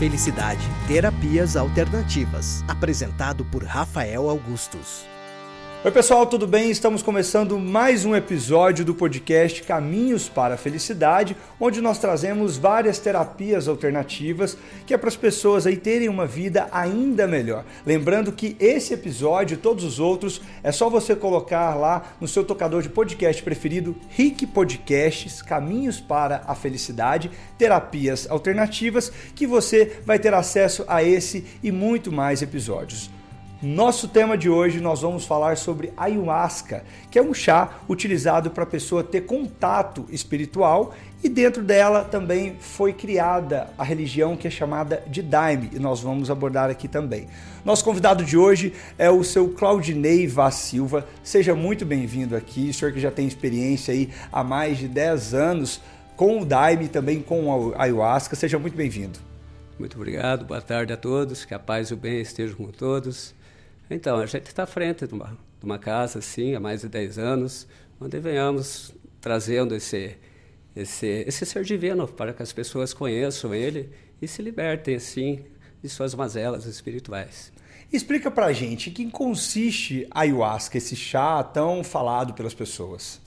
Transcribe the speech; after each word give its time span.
Felicidade. 0.00 0.62
Terapias 0.88 1.56
Alternativas. 1.56 2.64
Apresentado 2.66 3.44
por 3.44 3.64
Rafael 3.64 4.30
Augustos. 4.30 5.04
Oi, 5.82 5.90
pessoal, 5.90 6.26
tudo 6.26 6.46
bem? 6.46 6.70
Estamos 6.70 7.02
começando 7.02 7.58
mais 7.58 8.04
um 8.04 8.14
episódio 8.14 8.84
do 8.84 8.94
podcast 8.94 9.62
Caminhos 9.62 10.28
para 10.28 10.52
a 10.52 10.58
Felicidade, 10.58 11.34
onde 11.58 11.80
nós 11.80 11.98
trazemos 11.98 12.58
várias 12.58 12.98
terapias 12.98 13.66
alternativas 13.66 14.58
que 14.86 14.92
é 14.92 14.98
para 14.98 15.08
as 15.08 15.16
pessoas 15.16 15.66
aí 15.66 15.78
terem 15.78 16.10
uma 16.10 16.26
vida 16.26 16.68
ainda 16.70 17.26
melhor. 17.26 17.64
Lembrando 17.86 18.30
que 18.30 18.58
esse 18.60 18.92
episódio 18.92 19.54
e 19.54 19.56
todos 19.56 19.82
os 19.82 19.98
outros 19.98 20.42
é 20.62 20.70
só 20.70 20.90
você 20.90 21.16
colocar 21.16 21.74
lá 21.74 22.12
no 22.20 22.28
seu 22.28 22.44
tocador 22.44 22.82
de 22.82 22.90
podcast 22.90 23.42
preferido, 23.42 23.96
Rick 24.10 24.48
Podcasts, 24.48 25.40
Caminhos 25.40 25.98
para 25.98 26.42
a 26.46 26.54
Felicidade, 26.54 27.30
terapias 27.56 28.30
alternativas, 28.30 29.10
que 29.34 29.46
você 29.46 30.02
vai 30.04 30.18
ter 30.18 30.34
acesso 30.34 30.84
a 30.86 31.02
esse 31.02 31.46
e 31.62 31.72
muito 31.72 32.12
mais 32.12 32.42
episódios. 32.42 33.18
Nosso 33.62 34.08
tema 34.08 34.38
de 34.38 34.48
hoje 34.48 34.80
nós 34.80 35.02
vamos 35.02 35.26
falar 35.26 35.58
sobre 35.58 35.92
ayahuasca, 35.94 36.82
que 37.10 37.18
é 37.18 37.22
um 37.22 37.34
chá 37.34 37.80
utilizado 37.90 38.50
para 38.50 38.64
a 38.64 38.66
pessoa 38.66 39.04
ter 39.04 39.26
contato 39.26 40.06
espiritual 40.08 40.94
e 41.22 41.28
dentro 41.28 41.62
dela 41.62 42.02
também 42.02 42.56
foi 42.58 42.94
criada 42.94 43.68
a 43.76 43.84
religião 43.84 44.34
que 44.34 44.48
é 44.48 44.50
chamada 44.50 45.04
de 45.06 45.20
Daime 45.20 45.68
e 45.74 45.78
nós 45.78 46.00
vamos 46.00 46.30
abordar 46.30 46.70
aqui 46.70 46.88
também. 46.88 47.28
Nosso 47.62 47.84
convidado 47.84 48.24
de 48.24 48.34
hoje 48.34 48.72
é 48.96 49.10
o 49.10 49.22
seu 49.22 49.50
Claudinei 49.50 50.26
Vaz 50.26 50.54
Silva. 50.54 51.06
Seja 51.22 51.54
muito 51.54 51.84
bem-vindo 51.84 52.34
aqui, 52.34 52.70
o 52.70 52.72
senhor 52.72 52.94
que 52.94 53.00
já 53.00 53.10
tem 53.10 53.26
experiência 53.26 53.92
aí 53.92 54.08
há 54.32 54.42
mais 54.42 54.78
de 54.78 54.88
10 54.88 55.34
anos 55.34 55.82
com 56.16 56.40
o 56.40 56.46
Daime 56.46 56.86
e 56.86 56.88
também 56.88 57.20
com 57.20 57.74
a 57.74 57.82
ayahuasca. 57.82 58.34
Seja 58.34 58.58
muito 58.58 58.74
bem-vindo. 58.74 59.18
Muito 59.78 59.96
obrigado, 59.96 60.46
boa 60.46 60.62
tarde 60.62 60.94
a 60.94 60.96
todos, 60.96 61.44
que 61.44 61.52
a 61.52 61.58
paz 61.58 61.88
e 61.88 61.94
o 61.94 61.96
bem 61.98 62.22
estejam 62.22 62.56
com 62.56 62.68
todos. 62.68 63.38
Então, 63.90 64.18
a 64.18 64.26
gente 64.26 64.46
está 64.46 64.62
à 64.62 64.66
frente 64.66 65.04
de 65.04 65.12
uma, 65.12 65.36
de 65.58 65.64
uma 65.64 65.78
casa, 65.78 66.20
assim, 66.20 66.54
há 66.54 66.60
mais 66.60 66.82
de 66.82 66.88
10 66.88 67.18
anos, 67.18 67.66
onde 68.00 68.20
venhamos 68.20 68.94
trazendo 69.20 69.74
esse, 69.74 70.16
esse, 70.76 71.24
esse 71.26 71.44
ser 71.44 71.64
divino 71.64 72.06
para 72.06 72.32
que 72.32 72.40
as 72.40 72.52
pessoas 72.52 72.94
conheçam 72.94 73.52
ele 73.52 73.90
e 74.22 74.28
se 74.28 74.40
libertem, 74.42 74.94
assim, 74.94 75.44
de 75.82 75.88
suas 75.88 76.14
mazelas 76.14 76.66
espirituais. 76.66 77.52
Explica 77.92 78.30
pra 78.30 78.52
gente 78.52 78.90
em 78.90 78.92
que 78.92 79.10
consiste 79.10 80.06
a 80.12 80.20
ayahuasca, 80.20 80.78
esse 80.78 80.94
chá 80.94 81.42
tão 81.42 81.82
falado 81.82 82.32
pelas 82.32 82.54
pessoas. 82.54 83.20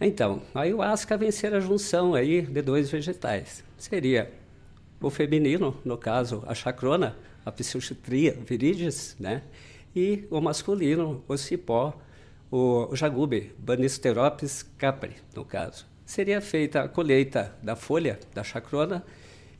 Então, 0.00 0.42
a 0.52 0.62
ayahuasca 0.62 1.16
vem 1.16 1.30
ser 1.30 1.54
a 1.54 1.60
junção 1.60 2.16
aí 2.16 2.42
de 2.42 2.60
dois 2.60 2.90
vegetais. 2.90 3.62
Seria 3.78 4.32
o 5.00 5.08
feminino, 5.08 5.76
no 5.84 5.96
caso, 5.96 6.42
a 6.48 6.54
chacrona, 6.54 7.16
a 7.44 7.52
psichotria 7.52 8.36
viridis, 8.46 9.16
né? 9.18 9.42
E 9.94 10.26
o 10.30 10.40
masculino, 10.40 11.22
o 11.28 11.36
cipó, 11.36 11.92
o, 12.50 12.88
o 12.90 12.96
jagube, 12.96 13.52
Banisteropis 13.58 14.62
capri, 14.78 15.16
no 15.34 15.44
caso. 15.44 15.86
Seria 16.04 16.40
feita 16.40 16.82
a 16.82 16.88
colheita 16.88 17.54
da 17.62 17.76
folha 17.76 18.18
da 18.34 18.42
chacrona 18.42 19.04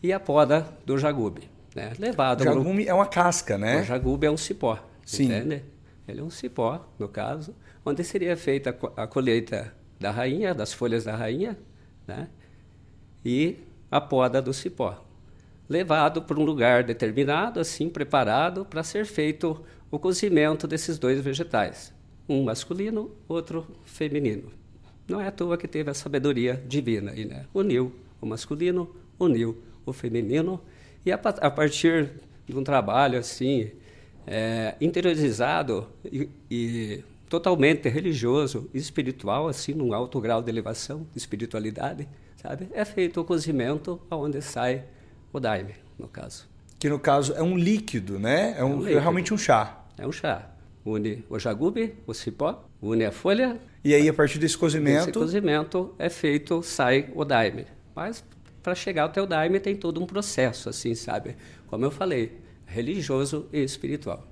e 0.03 0.13
a 0.13 0.21
poda 0.21 0.67
do 0.85 0.97
jagube, 0.99 1.49
né? 1.75 1.93
Levado. 1.99 2.41
O 2.41 2.45
jagube 2.45 2.89
é 2.89 2.95
uma 2.95 3.07
casca, 3.07 3.59
né? 3.59 3.81
O 3.81 3.85
jagube 3.85 4.27
é 4.27 4.31
um 4.31 4.37
cipó, 4.37 4.79
Sim. 5.05 5.25
entende? 5.25 5.63
Ele 6.07 6.21
é 6.21 6.23
um 6.23 6.31
cipó, 6.31 6.89
no 6.99 7.09
caso, 7.09 7.55
onde 7.85 8.03
seria 8.03 8.37
feita 8.37 8.77
a 8.97 9.07
colheita 9.07 9.73
da 10.01 10.11
rainha, 10.11 10.55
das 10.55 10.73
folhas 10.73 11.05
da 11.05 11.15
rainha, 11.15 11.57
né? 12.07 12.29
E 13.25 13.59
a 13.91 14.01
poda 14.01 14.43
do 14.43 14.53
cipó 14.53 15.03
levado 15.73 16.21
para 16.23 16.39
um 16.39 16.45
lugar 16.45 16.85
determinado, 16.85 17.59
assim 17.59 17.89
preparado 17.89 18.65
para 18.65 18.83
ser 18.83 19.07
feito 19.07 19.59
o 19.91 19.99
cozimento 19.99 20.67
desses 20.67 20.99
dois 20.99 21.21
vegetais, 21.21 21.93
um 22.29 22.45
masculino, 22.45 23.11
outro 23.27 23.67
feminino. 23.85 24.53
Não 25.09 25.21
é 25.21 25.27
à 25.27 25.31
toa 25.31 25.57
que 25.57 25.67
teve 25.67 25.91
a 25.91 25.95
sabedoria 25.95 26.63
divina 26.69 27.13
aí, 27.13 27.25
né? 27.25 27.47
Uniu 27.55 27.93
o 28.21 28.27
masculino, 28.27 28.95
uniu 29.19 29.63
o 29.85 29.93
feminino 29.93 30.61
e 31.05 31.11
a, 31.11 31.17
a 31.17 31.51
partir 31.51 32.11
de 32.47 32.57
um 32.57 32.63
trabalho 32.63 33.19
assim 33.19 33.71
é, 34.27 34.75
interiorizado 34.81 35.89
e, 36.05 36.29
e 36.51 37.05
totalmente 37.29 37.89
religioso 37.89 38.69
espiritual, 38.75 39.49
assim, 39.49 39.73
num 39.73 39.95
alto 39.95 40.21
grau 40.21 40.43
de 40.43 40.51
elevação, 40.51 41.07
de 41.13 41.19
espiritualidade, 41.19 42.07
sabe? 42.37 42.69
É 42.73 42.85
feito 42.85 43.21
o 43.21 43.25
cozimento 43.25 43.99
aonde 44.11 44.43
sai 44.43 44.85
o 45.33 45.41
daime, 45.41 45.75
no 45.99 46.09
caso. 46.09 46.49
Que 46.79 46.89
no 46.89 46.99
caso 46.99 47.33
é 47.35 47.43
um 47.43 47.57
líquido, 47.57 48.19
né? 48.19 48.55
É, 48.59 48.65
um, 48.65 48.87
é, 48.87 48.95
um 48.95 48.99
é 48.99 49.01
realmente 49.01 49.33
um 49.33 49.39
chá. 49.39 49.85
É 49.97 50.07
um 50.07 50.13
chá. 50.13 50.49
Une 50.85 51.25
o 51.31 51.39
jagube, 51.39 51.95
o 52.07 52.13
cipó, 52.13 52.65
une 52.81 53.05
a 53.05 53.13
folha. 53.13 53.61
E 53.85 53.95
aí, 53.95 54.09
a 54.09 54.13
partir 54.13 54.39
desse 54.39 54.59
cozimento. 54.59 55.03
Esse 55.03 55.13
cozimento 55.13 55.95
é 55.99 56.09
feito, 56.09 56.63
sai 56.63 57.11
o 57.15 57.25
daime. 57.25 57.67
Mas 57.95 58.25
para 58.63 58.75
chegar 58.75 59.05
até 59.05 59.21
o 59.21 59.27
daime 59.27 59.61
tem 59.61 59.77
todo 59.77 60.03
um 60.03 60.07
processo, 60.07 60.69
assim, 60.69 60.95
sabe? 60.95 61.37
Como 61.67 61.85
eu 61.85 61.91
falei, 61.91 62.39
religioso 62.67 63.49
e 63.53 63.63
espiritual. 63.63 64.27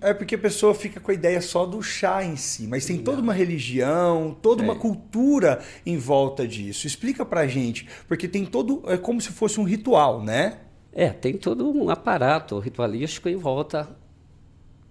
É 0.00 0.14
porque 0.14 0.34
a 0.34 0.38
pessoa 0.38 0.74
fica 0.74 1.00
com 1.00 1.10
a 1.10 1.14
ideia 1.14 1.40
só 1.40 1.66
do 1.66 1.82
chá 1.82 2.24
em 2.24 2.36
si, 2.36 2.66
mas 2.66 2.86
tem 2.86 2.98
toda 2.98 3.20
uma 3.20 3.32
religião, 3.32 4.36
toda 4.40 4.62
uma 4.62 4.76
cultura 4.76 5.60
em 5.84 5.98
volta 5.98 6.46
disso. 6.46 6.86
Explica 6.86 7.24
pra 7.24 7.46
gente, 7.46 7.86
porque 8.06 8.28
tem 8.28 8.44
todo. 8.44 8.82
É 8.86 8.96
como 8.96 9.20
se 9.20 9.30
fosse 9.30 9.60
um 9.60 9.64
ritual, 9.64 10.22
né? 10.22 10.58
É, 10.92 11.10
tem 11.10 11.36
todo 11.36 11.70
um 11.70 11.90
aparato 11.90 12.58
ritualístico 12.58 13.28
em 13.28 13.36
volta 13.36 13.88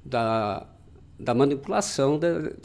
da, 0.03 0.67
da 1.19 1.33
manipulação 1.33 2.19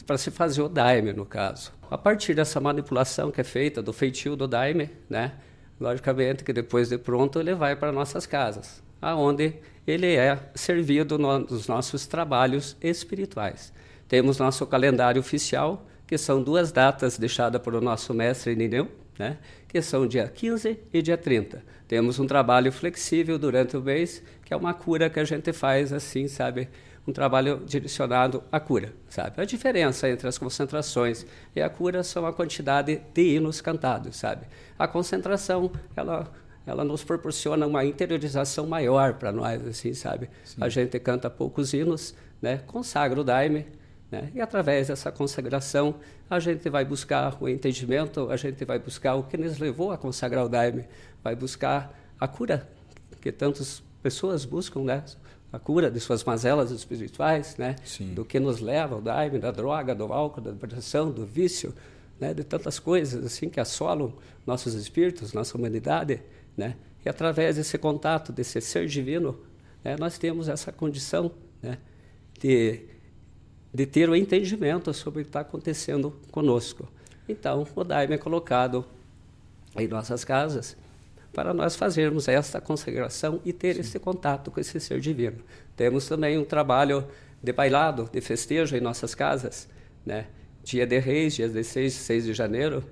para 0.05 0.17
se 0.17 0.29
fazer 0.29 0.61
o 0.61 0.69
daime, 0.69 1.11
no 1.11 1.25
caso. 1.25 1.73
A 1.89 1.97
partir 1.97 2.35
dessa 2.35 2.59
manipulação 2.59 3.31
que 3.31 3.41
é 3.41 3.43
feita 3.43 3.81
do 3.81 3.91
feitio 3.91 4.35
do 4.35 4.47
daime, 4.47 4.89
né? 5.09 5.33
Logicamente 5.79 6.43
que 6.43 6.53
depois 6.53 6.89
de 6.89 6.97
pronto 6.97 7.39
ele 7.39 7.55
vai 7.55 7.75
para 7.75 7.91
nossas 7.91 8.27
casas, 8.27 8.83
aonde 9.01 9.55
ele 9.85 10.15
é 10.15 10.39
servido 10.53 11.17
nos 11.17 11.67
nossos 11.67 12.05
trabalhos 12.05 12.77
espirituais. 12.81 13.73
Temos 14.07 14.37
nosso 14.37 14.65
calendário 14.67 15.19
oficial, 15.19 15.87
que 16.05 16.17
são 16.17 16.43
duas 16.43 16.71
datas 16.71 17.17
deixadas 17.17 17.61
pelo 17.61 17.79
nosso 17.79 18.13
mestre 18.13 18.55
Nineu, 18.55 18.89
né? 19.17 19.37
que 19.67 19.81
são 19.81 20.05
dia 20.05 20.27
15 20.27 20.79
e 20.93 21.01
dia 21.01 21.17
30. 21.17 21.63
Temos 21.87 22.19
um 22.19 22.27
trabalho 22.27 22.71
flexível 22.71 23.39
durante 23.39 23.77
o 23.77 23.81
mês, 23.81 24.21
que 24.43 24.53
é 24.53 24.57
uma 24.57 24.73
cura 24.73 25.09
que 25.09 25.19
a 25.19 25.23
gente 25.23 25.53
faz 25.53 25.93
assim, 25.93 26.27
sabe? 26.27 26.69
Um 27.07 27.13
trabalho 27.13 27.63
direcionado 27.65 28.43
à 28.51 28.59
cura, 28.59 28.93
sabe? 29.09 29.41
A 29.41 29.45
diferença 29.45 30.09
entre 30.09 30.27
as 30.27 30.37
concentrações 30.37 31.25
e 31.55 31.61
a 31.61 31.69
cura 31.69 32.03
são 32.03 32.25
a 32.25 32.33
quantidade 32.33 33.01
de 33.13 33.35
hinos 33.35 33.61
cantados, 33.61 34.17
sabe? 34.17 34.45
A 34.77 34.87
concentração, 34.87 35.71
ela 35.95 36.31
ela 36.65 36.83
nos 36.83 37.03
proporciona 37.03 37.65
uma 37.65 37.83
interiorização 37.83 38.67
maior 38.67 39.15
para 39.15 39.31
nós, 39.31 39.65
assim, 39.65 39.93
sabe? 39.93 40.29
Sim. 40.43 40.57
A 40.61 40.69
gente 40.69 40.99
canta 40.99 41.29
poucos 41.29 41.73
hinos, 41.73 42.13
né? 42.41 42.61
Consagra 42.67 43.19
o 43.19 43.23
daime, 43.23 43.65
né? 44.11 44.29
E 44.35 44.41
através 44.41 44.89
dessa 44.89 45.11
consagração, 45.11 45.95
a 46.29 46.39
gente 46.39 46.69
vai 46.69 46.85
buscar 46.85 47.35
o 47.41 47.47
entendimento, 47.49 48.29
a 48.29 48.37
gente 48.37 48.63
vai 48.65 48.77
buscar 48.77 49.15
o 49.15 49.23
que 49.23 49.37
nos 49.37 49.57
levou 49.57 49.91
a 49.91 49.97
consagrar 49.97 50.45
o 50.45 50.49
daime, 50.49 50.85
vai 51.23 51.35
buscar 51.35 51.97
a 52.19 52.27
cura 52.27 52.67
que 53.21 53.31
tantas 53.31 53.81
pessoas 54.01 54.45
buscam, 54.45 54.81
né? 54.83 55.03
A 55.53 55.59
cura 55.59 55.91
de 55.91 55.99
suas 55.99 56.23
mazelas 56.23 56.71
espirituais, 56.71 57.55
né? 57.57 57.75
Sim. 57.83 58.13
Do 58.13 58.23
que 58.23 58.39
nos 58.39 58.59
leva 58.59 58.95
ao 58.95 59.01
daime, 59.01 59.39
da 59.39 59.51
droga, 59.51 59.93
do 59.93 60.11
álcool, 60.11 60.41
da 60.41 60.51
depressão, 60.51 61.11
do 61.11 61.25
vício, 61.25 61.73
né? 62.19 62.33
De 62.33 62.43
tantas 62.43 62.79
coisas 62.79 63.25
assim 63.25 63.49
que 63.49 63.59
assolam 63.59 64.13
nossos 64.45 64.73
espíritos, 64.73 65.33
nossa 65.33 65.57
humanidade. 65.57 66.21
Né? 66.55 66.75
E 67.05 67.09
através 67.09 67.55
desse 67.55 67.77
contato, 67.77 68.31
desse 68.31 68.59
ser 68.61 68.85
divino, 68.87 69.39
né, 69.83 69.95
nós 69.97 70.17
temos 70.17 70.47
essa 70.47 70.71
condição 70.71 71.31
né, 71.61 71.77
de, 72.39 72.81
de 73.73 73.85
ter 73.85 74.09
o 74.09 74.15
entendimento 74.15 74.93
sobre 74.93 75.21
o 75.21 75.23
que 75.23 75.29
está 75.29 75.41
acontecendo 75.41 76.19
conosco. 76.31 76.87
Então, 77.27 77.65
o 77.75 77.83
Daime 77.83 78.15
é 78.15 78.17
colocado 78.17 78.85
em 79.77 79.87
nossas 79.87 80.23
casas 80.23 80.75
para 81.33 81.53
nós 81.53 81.75
fazermos 81.75 82.27
esta 82.27 82.59
consagração 82.59 83.39
e 83.45 83.53
ter 83.53 83.75
Sim. 83.75 83.81
esse 83.81 83.99
contato 83.99 84.51
com 84.51 84.59
esse 84.59 84.79
ser 84.79 84.99
divino. 84.99 85.37
Temos 85.75 86.07
também 86.07 86.37
um 86.37 86.43
trabalho 86.43 87.07
de 87.41 87.53
bailado, 87.53 88.09
de 88.11 88.21
festejo 88.21 88.75
em 88.75 88.81
nossas 88.81 89.15
casas, 89.15 89.67
né? 90.05 90.27
Dia 90.63 90.85
de 90.85 90.99
Reis, 90.99 91.35
dia 91.35 91.47
16 91.47 91.93
6 91.93 92.25
de 92.25 92.33
janeiro, 92.33 92.83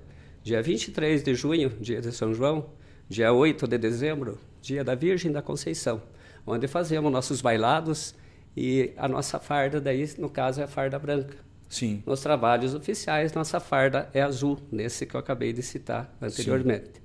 dia 0.42 0.60
23 0.60 1.22
de 1.22 1.34
junho, 1.34 1.68
dia 1.80 2.00
de 2.00 2.10
São 2.10 2.34
João, 2.34 2.70
dia 3.10 3.32
8 3.32 3.66
de 3.66 3.76
dezembro, 3.76 4.38
dia 4.62 4.84
da 4.84 4.94
Virgem 4.94 5.32
da 5.32 5.42
Conceição, 5.42 6.00
onde 6.46 6.68
fazemos 6.68 7.10
nossos 7.10 7.40
bailados 7.40 8.14
e 8.56 8.92
a 8.96 9.08
nossa 9.08 9.40
farda, 9.40 9.80
daí, 9.80 10.08
no 10.16 10.30
caso, 10.30 10.60
é 10.60 10.64
a 10.64 10.68
farda 10.68 10.96
branca. 10.96 11.36
Sim. 11.68 12.04
Nos 12.06 12.20
trabalhos 12.20 12.72
oficiais, 12.72 13.32
nossa 13.32 13.58
farda 13.58 14.08
é 14.14 14.22
azul, 14.22 14.60
nesse 14.70 15.06
que 15.06 15.16
eu 15.16 15.20
acabei 15.20 15.52
de 15.52 15.60
citar 15.60 16.16
anteriormente. 16.22 16.84
Sim. 16.94 17.00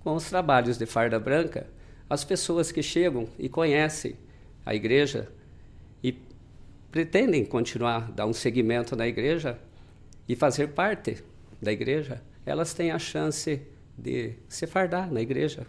Com 0.00 0.14
os 0.14 0.28
trabalhos 0.28 0.76
de 0.76 0.84
farda 0.84 1.18
branca, 1.18 1.66
as 2.08 2.22
pessoas 2.22 2.70
que 2.70 2.82
chegam 2.82 3.26
e 3.38 3.48
conhecem 3.48 4.14
a 4.64 4.74
igreja 4.74 5.26
e 6.02 6.18
pretendem 6.92 7.46
continuar 7.46 8.12
dar 8.12 8.26
um 8.26 8.34
segmento 8.34 8.94
na 8.94 9.08
igreja 9.08 9.58
e 10.28 10.36
fazer 10.36 10.68
parte 10.68 11.24
da 11.62 11.72
igreja, 11.72 12.22
elas 12.44 12.74
têm 12.74 12.90
a 12.90 12.98
chance 12.98 13.56
de 13.56 13.75
se 14.48 14.66
fardar 14.66 15.10
na 15.10 15.20
igreja, 15.20 15.66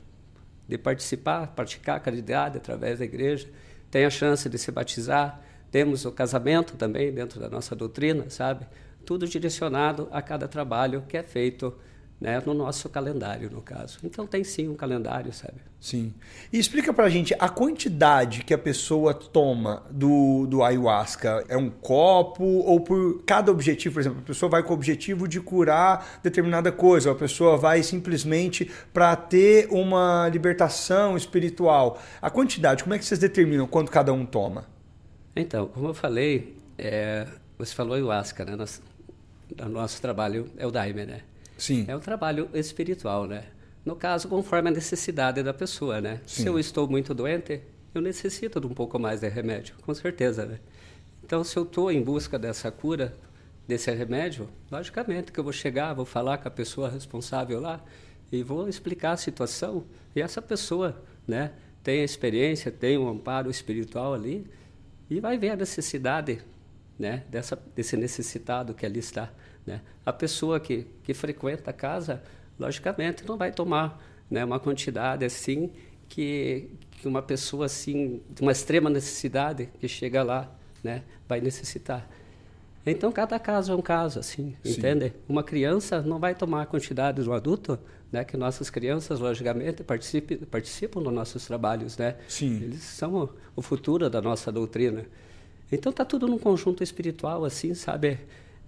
de 0.68 0.78
participar, 0.78 1.48
praticar 1.48 1.98
a 1.98 2.00
caridade 2.00 2.58
através 2.58 3.00
da 3.00 3.06
igreja, 3.06 3.48
tem 3.90 4.06
a 4.06 4.10
chance 4.10 4.50
de 4.50 4.58
se 4.58 4.72
batizar, 4.72 5.42
temos 5.72 6.06
o 6.06 6.12
casamento 6.12 6.76
também 6.76 7.12
dentro 7.12 7.40
da 7.40 7.50
nossa 7.50 7.76
doutrina, 7.76 8.30
sabe? 8.30 8.66
Tudo 9.06 9.28
direcionado 9.28 10.10
a 10.12 10.22
cada 10.22 10.48
trabalho 10.48 11.04
que 11.08 11.18
é 11.18 11.24
feito 11.24 11.74
né, 12.20 12.42
no 12.46 12.54
nosso 12.54 12.90
calendário, 12.90 13.50
no 13.50 13.62
caso. 13.62 14.00
Então 14.04 14.26
tem 14.26 14.44
sim 14.44 14.68
um 14.68 14.76
calendário, 14.76 15.32
sabe? 15.32 15.62
Sim. 15.80 16.12
E 16.52 16.58
explica 16.58 16.92
pra 16.92 17.08
gente 17.10 17.36
a 17.38 17.48
quantidade 17.48 18.44
que 18.44 18.54
a 18.54 18.58
pessoa 18.58 19.14
toma 19.14 19.84
do, 19.92 20.48
do 20.48 20.64
ayahuasca. 20.64 21.46
É 21.48 21.56
um 21.56 21.70
copo 21.70 22.44
ou 22.44 22.82
por 22.82 23.22
cada 23.24 23.52
objetivo? 23.52 23.94
Por 23.94 24.00
exemplo, 24.00 24.20
a 24.20 24.26
pessoa 24.26 24.50
vai 24.50 24.64
com 24.64 24.72
o 24.72 24.74
objetivo 24.74 25.28
de 25.28 25.40
curar 25.40 26.20
determinada 26.24 26.72
coisa, 26.72 27.10
ou 27.10 27.16
a 27.16 27.20
pessoa 27.20 27.56
vai 27.56 27.84
simplesmente 27.84 28.70
para 28.92 29.16
ter 29.16 29.68
uma 29.70 30.28
libertação 30.30 31.16
espiritual. 31.16 32.02
A 32.20 32.32
quantidade, 32.32 32.84
como 32.84 32.96
é 32.96 32.98
que 32.98 33.06
vocês 33.06 33.20
determinam 33.20 33.68
quanto 33.68 33.92
cada 33.92 34.12
um 34.12 34.26
toma? 34.26 34.66
Então, 35.36 35.68
como 35.68 35.90
eu 35.90 35.94
falei, 35.94 36.58
é, 36.80 37.28
você 37.60 37.76
falou 37.76 37.94
ayahuasca, 37.94 38.44
né? 38.44 38.56
Nosso, 38.56 38.82
nosso 39.70 40.02
trabalho 40.02 40.50
é 40.58 40.66
o 40.66 40.72
daime, 40.72 41.06
né? 41.06 41.22
Sim. 41.58 41.86
É 41.88 41.96
um 41.96 42.00
trabalho 42.00 42.50
espiritual, 42.54 43.26
né? 43.26 43.46
No 43.84 43.96
caso, 43.96 44.28
conforme 44.28 44.70
a 44.70 44.72
necessidade 44.72 45.42
da 45.42 45.54
pessoa, 45.54 46.02
né? 46.02 46.22
Sim. 46.26 46.44
Se 46.44 46.48
eu 46.48 46.60
estou 46.60 46.88
muito 46.88 47.14
doente, 47.14 47.62
eu 47.94 48.02
necessito 48.02 48.60
de 48.60 48.68
um 48.68 48.74
pouco 48.74 49.00
mais 49.00 49.22
de 49.22 49.30
remédio, 49.30 49.76
com 49.82 49.94
certeza, 49.94 50.46
né? 50.46 50.60
Então, 51.24 51.44
se 51.44 51.58
eu 51.58 51.64
estou 51.64 51.92
em 51.92 52.02
busca 52.02 52.38
dessa 52.38 52.72
cura, 52.72 53.14
desse 53.68 53.92
remédio, 53.92 54.48
logicamente 54.72 55.32
que 55.32 55.40
eu 55.40 55.44
vou 55.44 55.52
chegar, 55.52 55.94
vou 55.94 56.06
falar 56.06 56.38
com 56.38 56.48
a 56.48 56.52
pessoa 56.52 56.90
responsável 56.90 57.60
lá 57.60 57.84
e 58.32 58.42
vou 58.44 58.70
explicar 58.70 59.12
a 59.12 59.18
situação. 59.18 59.86
E 60.16 60.22
essa 60.22 60.42
pessoa, 60.42 61.02
né, 61.28 61.52
tem 61.84 62.02
a 62.02 62.04
experiência, 62.06 62.72
tem 62.72 62.98
um 62.98 63.10
amparo 63.10 63.50
espiritual 63.50 64.14
ali 64.14 64.48
e 65.10 65.20
vai 65.20 65.38
ver 65.38 65.52
a 65.52 65.56
necessidade, 65.56 66.40
né, 66.98 67.24
dessa, 67.30 67.58
desse 67.76 67.98
necessitado 67.98 68.74
que 68.74 68.86
ali 68.86 69.00
está. 69.00 69.32
Né? 69.68 69.82
A 70.06 70.14
pessoa 70.14 70.60
que, 70.60 70.88
que 71.04 71.14
frequenta 71.14 71.70
a 71.70 71.74
casa, 71.74 72.24
logicamente, 72.58 73.28
não 73.28 73.36
vai 73.36 73.52
tomar 73.52 74.02
né, 74.32 74.46
uma 74.46 74.60
quantidade 74.60 75.26
assim 75.26 75.70
que, 76.08 76.70
que 76.92 77.08
uma 77.08 77.22
pessoa 77.22 77.66
assim 77.66 78.22
de 78.30 78.42
uma 78.42 78.54
extrema 78.54 78.90
necessidade 78.90 79.70
que 79.80 79.88
chega 79.90 80.24
lá 80.24 80.50
né, 80.82 81.04
vai 81.28 81.42
necessitar. 81.42 82.10
Então, 82.86 83.12
cada 83.12 83.38
caso 83.38 83.74
é 83.74 83.76
um 83.76 83.82
caso, 83.82 84.18
assim, 84.18 84.56
Sim. 84.64 84.72
entende? 84.72 85.14
Uma 85.28 85.44
criança 85.44 86.02
não 86.02 86.20
vai 86.20 86.34
tomar 86.34 86.62
a 86.62 86.66
quantidade 86.66 87.22
do 87.22 87.34
adulto, 87.34 87.78
né? 88.10 88.24
Que 88.24 88.38
nossas 88.38 88.70
crianças, 88.70 89.20
logicamente, 89.20 89.84
participam, 89.84 90.38
participam 90.50 91.02
dos 91.02 91.12
nossos 91.12 91.46
trabalhos, 91.46 91.98
né? 91.98 92.16
Sim. 92.30 92.64
Eles 92.64 92.84
são 92.84 93.14
o, 93.14 93.30
o 93.58 93.62
futuro 93.62 94.10
da 94.10 94.22
nossa 94.22 94.54
doutrina. 94.54 95.06
Então, 95.70 95.92
tá 95.92 96.06
tudo 96.06 96.30
num 96.30 96.38
conjunto 96.38 96.82
espiritual, 96.82 97.44
assim, 97.44 97.74
sabe? 97.74 98.20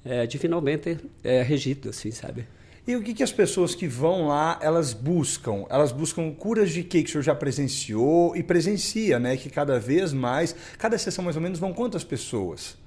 É, 0.03 0.25
divinalmente 0.25 0.97
é, 1.23 1.41
regido, 1.41 1.89
assim, 1.89 2.11
sabe? 2.11 2.47
E 2.87 2.95
o 2.95 3.03
que, 3.03 3.13
que 3.13 3.21
as 3.21 3.31
pessoas 3.31 3.75
que 3.75 3.87
vão 3.87 4.27
lá, 4.27 4.57
elas 4.61 4.93
buscam? 4.93 5.65
Elas 5.69 5.91
buscam 5.91 6.31
curas 6.31 6.71
de 6.71 6.83
quê 6.83 7.03
que 7.03 7.09
o 7.09 7.11
senhor 7.11 7.23
já 7.23 7.35
presenciou 7.35 8.35
e 8.35 8.41
presencia, 8.41 9.19
né? 9.19 9.37
Que 9.37 9.49
cada 9.49 9.79
vez 9.79 10.11
mais, 10.11 10.55
cada 10.77 10.97
sessão 10.97 11.23
mais 11.23 11.35
ou 11.35 11.41
menos, 11.41 11.59
vão 11.59 11.71
quantas 11.73 12.03
pessoas? 12.03 12.77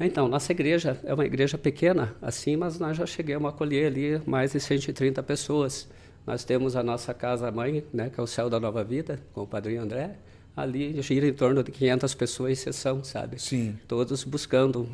Então, 0.00 0.26
nossa 0.26 0.50
igreja 0.50 0.98
é 1.04 1.12
uma 1.12 1.26
igreja 1.26 1.58
pequena, 1.58 2.14
assim, 2.22 2.56
mas 2.56 2.78
nós 2.78 2.96
já 2.96 3.04
chegamos 3.04 3.46
a 3.46 3.54
acolher 3.54 3.86
ali 3.86 4.20
mais 4.26 4.52
de 4.52 4.58
130 4.58 5.22
pessoas. 5.22 5.86
Nós 6.26 6.42
temos 6.42 6.74
a 6.74 6.82
nossa 6.82 7.12
casa-mãe, 7.12 7.84
né, 7.92 8.10
que 8.10 8.18
é 8.18 8.22
o 8.22 8.26
Céu 8.26 8.48
da 8.48 8.58
Nova 8.58 8.82
Vida, 8.82 9.20
com 9.34 9.42
o 9.42 9.46
padrinho 9.46 9.82
André. 9.82 10.16
Ali 10.56 11.00
gira 11.02 11.28
em 11.28 11.32
torno 11.32 11.62
de 11.62 11.70
500 11.70 12.14
pessoas 12.14 12.52
em 12.52 12.54
sessão, 12.54 13.04
sabe? 13.04 13.40
Sim. 13.40 13.78
Todos 13.86 14.24
buscando 14.24 14.88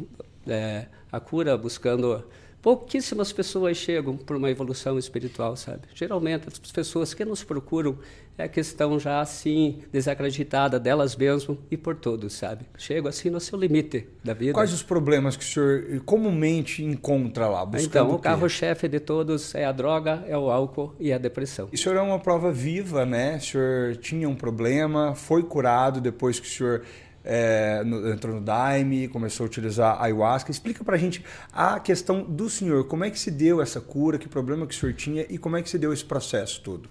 é, 0.46 0.86
a 1.10 1.20
cura, 1.20 1.56
buscando 1.56 2.24
pouquíssimas 2.66 3.32
pessoas 3.32 3.76
chegam 3.76 4.16
por 4.16 4.34
uma 4.34 4.50
evolução 4.50 4.98
espiritual, 4.98 5.56
sabe? 5.56 5.82
Geralmente 5.94 6.48
as 6.48 6.58
pessoas 6.72 7.14
que 7.14 7.24
nos 7.24 7.44
procuram 7.44 7.96
é 8.36 8.48
que 8.48 8.58
estão 8.58 8.98
já 8.98 9.20
assim 9.20 9.84
desacreditadas 9.92 10.80
delas 10.80 11.14
mesmas 11.14 11.56
e 11.70 11.76
por 11.76 11.94
todos, 11.94 12.32
sabe? 12.32 12.66
Chegam 12.76 13.08
assim 13.08 13.30
no 13.30 13.38
seu 13.38 13.56
limite 13.56 14.08
da 14.24 14.34
vida. 14.34 14.52
Quais 14.52 14.72
os 14.72 14.82
problemas 14.82 15.36
que 15.36 15.44
o 15.44 15.46
senhor 15.46 16.00
comumente 16.04 16.82
encontra 16.82 17.46
lá? 17.46 17.64
Buscando 17.64 17.86
então, 17.86 18.10
o 18.10 18.16
quê? 18.16 18.24
carro-chefe 18.24 18.88
de 18.88 18.98
todos 18.98 19.54
é 19.54 19.64
a 19.64 19.70
droga, 19.70 20.24
é 20.26 20.36
o 20.36 20.50
álcool 20.50 20.92
e 20.98 21.12
a 21.12 21.18
depressão. 21.18 21.68
E 21.70 21.76
o 21.76 21.78
senhor 21.78 21.96
é 21.96 22.02
uma 22.02 22.18
prova 22.18 22.50
viva, 22.50 23.06
né? 23.06 23.36
O 23.36 23.40
senhor 23.40 23.96
tinha 23.96 24.28
um 24.28 24.34
problema, 24.34 25.14
foi 25.14 25.44
curado 25.44 26.00
depois 26.00 26.40
que 26.40 26.48
o 26.48 26.50
senhor 26.50 26.82
é, 27.26 27.82
no, 27.82 28.08
entrou 28.08 28.36
no 28.36 28.40
Daime, 28.40 29.08
começou 29.08 29.44
a 29.44 29.46
utilizar 29.48 30.00
ayahuasca. 30.00 30.50
Explica 30.50 30.84
pra 30.84 30.96
gente 30.96 31.24
a 31.52 31.80
questão 31.80 32.22
do 32.22 32.48
senhor, 32.48 32.86
como 32.86 33.04
é 33.04 33.10
que 33.10 33.18
se 33.18 33.32
deu 33.32 33.60
essa 33.60 33.80
cura, 33.80 34.16
que 34.16 34.28
problema 34.28 34.66
que 34.66 34.74
o 34.74 34.78
senhor 34.78 34.94
tinha 34.94 35.26
e 35.28 35.36
como 35.36 35.56
é 35.56 35.62
que 35.62 35.68
se 35.68 35.76
deu 35.76 35.92
esse 35.92 36.04
processo 36.04 36.62
todo? 36.62 36.88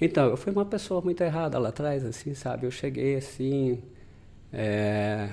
Então, 0.00 0.30
eu 0.30 0.36
fui 0.36 0.52
uma 0.52 0.64
pessoa 0.64 1.00
muito 1.00 1.22
errada 1.22 1.58
lá 1.58 1.70
atrás, 1.70 2.04
assim, 2.04 2.34
sabe? 2.34 2.66
Eu 2.66 2.70
cheguei 2.70 3.16
assim, 3.16 3.82
é, 4.52 5.30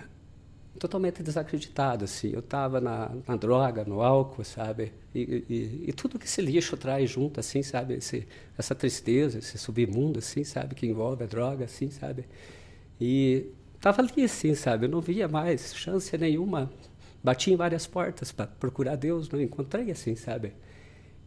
totalmente 0.79 1.21
desacreditado, 1.21 2.05
assim. 2.05 2.31
Eu 2.31 2.39
estava 2.39 2.81
na, 2.81 3.11
na, 3.27 3.35
droga, 3.35 3.83
no 3.83 4.01
álcool, 4.01 4.43
sabe? 4.43 4.91
E, 5.13 5.45
e, 5.49 5.85
e, 5.89 5.93
tudo 5.93 6.17
que 6.17 6.25
esse 6.25 6.41
lixo 6.41 6.77
traz 6.77 7.09
junto, 7.09 7.39
assim, 7.39 7.61
sabe? 7.61 7.95
Esse, 7.95 8.27
essa 8.57 8.73
tristeza, 8.73 9.39
esse 9.39 9.57
submundo, 9.57 10.19
assim, 10.19 10.43
sabe? 10.43 10.73
Que 10.73 10.87
envolve 10.87 11.23
a 11.23 11.27
droga, 11.27 11.65
assim, 11.65 11.89
sabe? 11.91 12.25
E 13.01 13.47
estava 13.75 14.03
ali, 14.03 14.23
assim, 14.23 14.53
sabe? 14.53 14.85
Eu 14.85 14.89
não 14.89 15.01
via 15.01 15.27
mais 15.27 15.75
chance 15.75 16.15
nenhuma. 16.15 16.71
Bati 17.23 17.51
em 17.51 17.55
várias 17.55 17.87
portas 17.87 18.31
para 18.31 18.45
procurar 18.45 18.95
Deus, 18.95 19.27
não 19.27 19.41
encontrei, 19.41 19.89
assim, 19.89 20.15
sabe? 20.15 20.53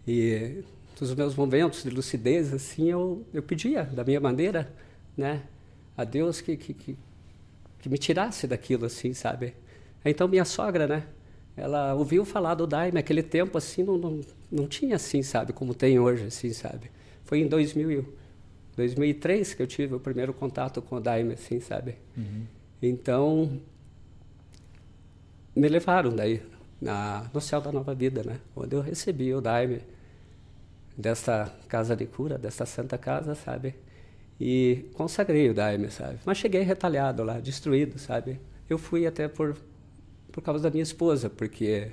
E 0.06 0.62
nos 1.00 1.12
meus 1.16 1.34
momentos 1.34 1.82
de 1.82 1.90
lucidez, 1.90 2.54
assim, 2.54 2.90
eu, 2.90 3.26
eu 3.34 3.42
pedia, 3.42 3.82
da 3.82 4.04
minha 4.04 4.20
maneira, 4.20 4.72
né? 5.16 5.42
A 5.96 6.04
Deus 6.04 6.40
que, 6.40 6.56
que, 6.56 6.72
que, 6.74 6.96
que 7.80 7.88
me 7.88 7.98
tirasse 7.98 8.46
daquilo, 8.46 8.86
assim, 8.86 9.12
sabe? 9.12 9.54
Então, 10.04 10.28
minha 10.28 10.44
sogra, 10.44 10.86
né? 10.86 11.04
Ela 11.56 11.94
ouviu 11.94 12.24
falar 12.24 12.54
do 12.54 12.68
Daime, 12.68 12.92
naquele 12.92 13.22
tempo, 13.22 13.58
assim, 13.58 13.82
não, 13.82 13.98
não, 13.98 14.20
não 14.50 14.68
tinha 14.68 14.94
assim, 14.94 15.22
sabe? 15.22 15.52
Como 15.52 15.74
tem 15.74 15.98
hoje, 15.98 16.26
assim, 16.26 16.52
sabe? 16.52 16.90
Foi 17.24 17.40
em 17.40 17.48
2000, 17.48 18.06
2003 18.76 19.54
que 19.54 19.62
eu 19.62 19.66
tive 19.66 19.94
o 19.94 20.00
primeiro 20.00 20.32
contato 20.32 20.82
com 20.82 20.96
o 20.96 21.00
Daime, 21.00 21.34
assim, 21.34 21.60
sabe? 21.60 21.96
Uhum. 22.16 22.44
Então, 22.82 23.60
me 25.54 25.68
levaram 25.68 26.14
daí, 26.14 26.42
na, 26.80 27.30
no 27.32 27.40
Céu 27.40 27.60
da 27.60 27.70
Nova 27.70 27.94
Vida, 27.94 28.22
né? 28.22 28.38
Onde 28.54 28.74
eu 28.74 28.80
recebi 28.80 29.32
o 29.32 29.40
Daime 29.40 29.80
desta 30.96 31.52
casa 31.68 31.96
de 31.96 32.06
cura, 32.06 32.36
desta 32.36 32.66
santa 32.66 32.98
casa, 32.98 33.34
sabe? 33.34 33.74
E 34.40 34.86
consagrei 34.94 35.48
o 35.48 35.54
Daime, 35.54 35.90
sabe? 35.90 36.18
Mas 36.24 36.38
cheguei 36.38 36.62
retalhado 36.62 37.22
lá, 37.22 37.38
destruído, 37.38 37.98
sabe? 37.98 38.40
Eu 38.68 38.78
fui 38.78 39.06
até 39.06 39.28
por, 39.28 39.56
por 40.32 40.42
causa 40.42 40.64
da 40.64 40.70
minha 40.70 40.82
esposa, 40.82 41.30
porque 41.30 41.92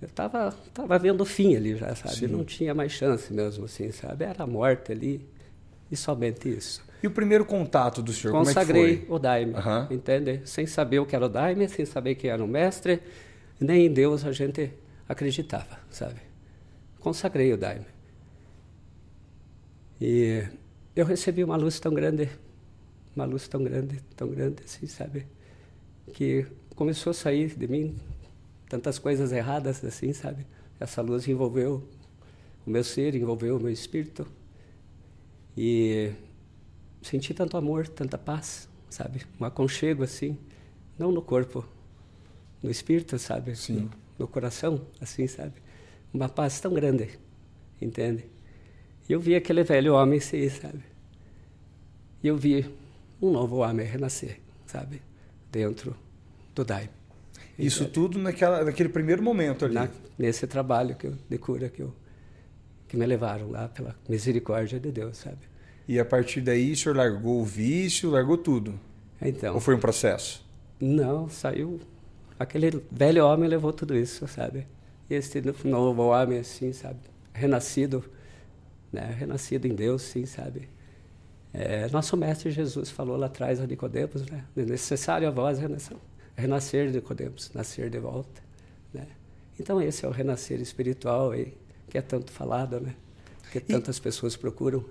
eu 0.00 0.06
estava 0.06 0.52
tava 0.72 0.98
vendo 0.98 1.20
o 1.22 1.24
fim 1.24 1.56
ali 1.56 1.76
já, 1.76 1.94
sabe? 1.96 2.14
Sim. 2.14 2.26
Não 2.28 2.44
tinha 2.44 2.74
mais 2.74 2.92
chance 2.92 3.32
mesmo, 3.32 3.64
assim, 3.64 3.90
sabe? 3.90 4.24
Era 4.24 4.44
a 4.44 4.46
morte 4.46 4.92
ali 4.92 5.28
e 5.90 5.96
somente 5.96 6.48
isso. 6.48 6.82
E 7.02 7.06
o 7.06 7.10
primeiro 7.10 7.44
contato 7.44 8.02
do 8.02 8.12
senhor, 8.12 8.32
Consagrei 8.32 8.82
como 8.82 8.94
é 8.94 8.96
que 8.96 9.06
foi? 9.06 9.14
o 9.16 9.18
Daime, 9.18 9.54
Aham. 9.54 9.86
entende? 9.90 10.40
Sem 10.44 10.66
saber 10.66 10.98
o 10.98 11.06
que 11.06 11.14
era 11.14 11.26
o 11.26 11.28
Daime, 11.28 11.68
sem 11.68 11.86
saber 11.86 12.16
quem 12.16 12.30
era 12.30 12.42
o 12.42 12.48
mestre, 12.48 13.00
nem 13.60 13.86
em 13.86 13.92
Deus 13.92 14.24
a 14.24 14.32
gente 14.32 14.72
acreditava, 15.08 15.78
sabe? 15.90 16.20
Consagrei 17.00 17.52
o 17.52 17.56
Daime. 17.56 17.86
E 20.00 20.44
eu 20.94 21.04
recebi 21.06 21.42
uma 21.44 21.56
luz 21.56 21.78
tão 21.80 21.92
grande, 21.94 22.28
uma 23.14 23.24
luz 23.24 23.48
tão 23.48 23.62
grande, 23.62 24.00
tão 24.16 24.28
grande, 24.28 24.62
assim, 24.64 24.86
sabe? 24.86 25.26
Que 26.12 26.46
começou 26.74 27.10
a 27.10 27.14
sair 27.14 27.54
de 27.56 27.66
mim 27.66 27.96
tantas 28.68 28.98
coisas 28.98 29.32
erradas, 29.32 29.84
assim, 29.84 30.12
sabe? 30.12 30.46
Essa 30.78 31.00
luz 31.02 31.26
envolveu 31.26 31.82
o 32.66 32.70
meu 32.70 32.84
ser, 32.84 33.14
envolveu 33.14 33.56
o 33.56 33.60
meu 33.60 33.70
espírito. 33.72 34.26
E 35.60 36.12
senti 37.02 37.34
tanto 37.34 37.56
amor, 37.56 37.88
tanta 37.88 38.16
paz, 38.16 38.68
sabe? 38.88 39.22
Um 39.40 39.44
aconchego, 39.44 40.04
assim, 40.04 40.38
não 40.96 41.10
no 41.10 41.20
corpo, 41.20 41.66
no 42.62 42.70
espírito, 42.70 43.18
sabe? 43.18 43.56
Sim. 43.56 43.80
No, 43.80 43.90
no 44.20 44.28
coração, 44.28 44.80
assim, 45.00 45.26
sabe? 45.26 45.54
Uma 46.14 46.28
paz 46.28 46.60
tão 46.60 46.72
grande, 46.72 47.10
entende? 47.82 48.24
E 49.08 49.12
eu 49.12 49.18
vi 49.18 49.34
aquele 49.34 49.64
velho 49.64 49.94
homem 49.94 50.20
sim, 50.20 50.48
sabe? 50.48 50.84
E 52.22 52.28
eu 52.28 52.36
vi 52.36 52.64
um 53.20 53.32
novo 53.32 53.56
homem 53.56 53.84
renascer, 53.84 54.38
sabe? 54.64 55.02
Dentro 55.50 55.96
do 56.54 56.64
Daime. 56.64 56.90
Isso 57.58 57.84
tudo 57.88 58.16
naquela, 58.16 58.62
naquele 58.62 58.90
primeiro 58.90 59.24
momento 59.24 59.64
ali. 59.64 59.74
Na, 59.74 59.88
nesse 60.16 60.46
trabalho 60.46 60.94
que 60.94 61.08
eu, 61.08 61.16
de 61.28 61.36
cura 61.36 61.68
que, 61.68 61.82
eu, 61.82 61.92
que 62.86 62.96
me 62.96 63.04
levaram 63.04 63.50
lá 63.50 63.66
pela 63.66 63.96
misericórdia 64.08 64.78
de 64.78 64.92
Deus, 64.92 65.16
sabe? 65.16 65.47
E 65.88 65.98
a 65.98 66.04
partir 66.04 66.42
daí 66.42 66.72
o 66.72 66.76
senhor 66.76 66.94
largou 66.94 67.40
o 67.40 67.44
vício, 67.44 68.10
largou 68.10 68.36
tudo? 68.36 68.78
Então. 69.22 69.54
Ou 69.54 69.60
foi 69.60 69.74
um 69.74 69.80
processo? 69.80 70.46
Não, 70.78 71.30
saiu. 71.30 71.80
Aquele 72.38 72.84
velho 72.92 73.24
homem 73.26 73.48
levou 73.48 73.72
tudo 73.72 73.96
isso, 73.96 74.28
sabe? 74.28 74.66
E 75.08 75.14
esse 75.14 75.40
novo 75.64 76.08
homem, 76.08 76.40
assim, 76.40 76.74
sabe? 76.74 77.00
Renascido, 77.32 78.04
né? 78.92 79.16
Renascido 79.18 79.66
em 79.66 79.74
Deus, 79.74 80.02
sim, 80.02 80.26
sabe? 80.26 80.68
É, 81.54 81.88
nosso 81.88 82.16
mestre 82.16 82.50
Jesus 82.50 82.90
falou 82.90 83.16
lá 83.16 83.26
atrás 83.26 83.58
a 83.58 83.66
Nicodemos, 83.66 84.22
né? 84.26 84.44
É 84.54 84.62
necessário 84.62 85.26
a 85.26 85.30
voz 85.30 85.58
renascer, 85.58 85.96
renascer 86.36 86.90
Nicodemos, 86.90 87.50
nascer 87.54 87.88
de 87.88 87.98
volta, 87.98 88.42
né? 88.92 89.06
Então 89.58 89.80
esse 89.80 90.04
é 90.04 90.08
o 90.08 90.10
renascer 90.10 90.60
espiritual 90.60 91.30
aí, 91.30 91.56
que 91.88 91.96
é 91.96 92.02
tanto 92.02 92.30
falado, 92.30 92.78
né? 92.78 92.94
Que 93.50 93.58
tantas 93.58 93.96
e... 93.96 94.02
pessoas 94.02 94.36
procuram 94.36 94.84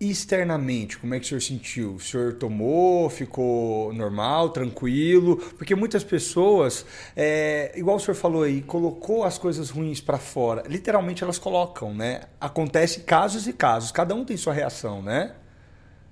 externamente, 0.00 0.96
como 0.96 1.14
é 1.14 1.18
que 1.18 1.24
o 1.24 1.28
senhor 1.28 1.40
sentiu? 1.40 1.94
O 1.94 2.00
senhor 2.00 2.34
tomou, 2.34 3.10
ficou 3.10 3.92
normal, 3.92 4.50
tranquilo? 4.50 5.36
Porque 5.56 5.74
muitas 5.74 6.04
pessoas, 6.04 6.86
é, 7.16 7.72
igual 7.76 7.96
o 7.96 8.00
senhor 8.00 8.14
falou 8.14 8.44
aí, 8.44 8.62
colocou 8.62 9.24
as 9.24 9.38
coisas 9.38 9.70
ruins 9.70 10.00
para 10.00 10.18
fora. 10.18 10.62
Literalmente 10.68 11.24
elas 11.24 11.38
colocam, 11.38 11.92
né? 11.92 12.22
Acontece 12.40 13.00
casos 13.00 13.48
e 13.48 13.52
casos, 13.52 13.90
cada 13.90 14.14
um 14.14 14.24
tem 14.24 14.36
sua 14.36 14.52
reação, 14.52 15.02
né? 15.02 15.34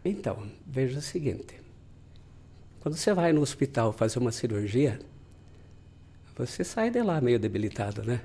Então, 0.04 0.42
veja 0.66 0.98
o 0.98 1.02
seguinte: 1.02 1.60
quando 2.80 2.96
você 2.96 3.12
vai 3.12 3.32
no 3.32 3.40
hospital 3.40 3.92
fazer 3.92 4.18
uma 4.18 4.32
cirurgia, 4.32 4.98
você 6.36 6.64
sai 6.64 6.90
de 6.90 7.02
lá 7.02 7.20
meio 7.20 7.38
debilitado, 7.38 8.02
né? 8.02 8.20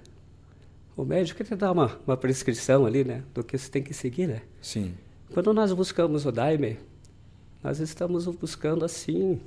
O 0.98 1.06
médico 1.06 1.44
te 1.44 1.56
dá 1.56 1.72
uma, 1.72 2.00
uma 2.06 2.18
prescrição 2.18 2.86
ali, 2.86 3.04
né? 3.04 3.24
Do 3.34 3.44
que 3.44 3.58
você 3.58 3.70
tem 3.70 3.82
que 3.82 3.94
seguir, 3.94 4.28
né? 4.28 4.42
Sim. 4.62 4.94
Quando 5.34 5.54
nós 5.54 5.72
buscamos 5.72 6.26
o 6.26 6.32
Daime, 6.32 6.78
nós 7.64 7.80
estamos 7.80 8.26
buscando 8.26 8.84
assim 8.84 9.40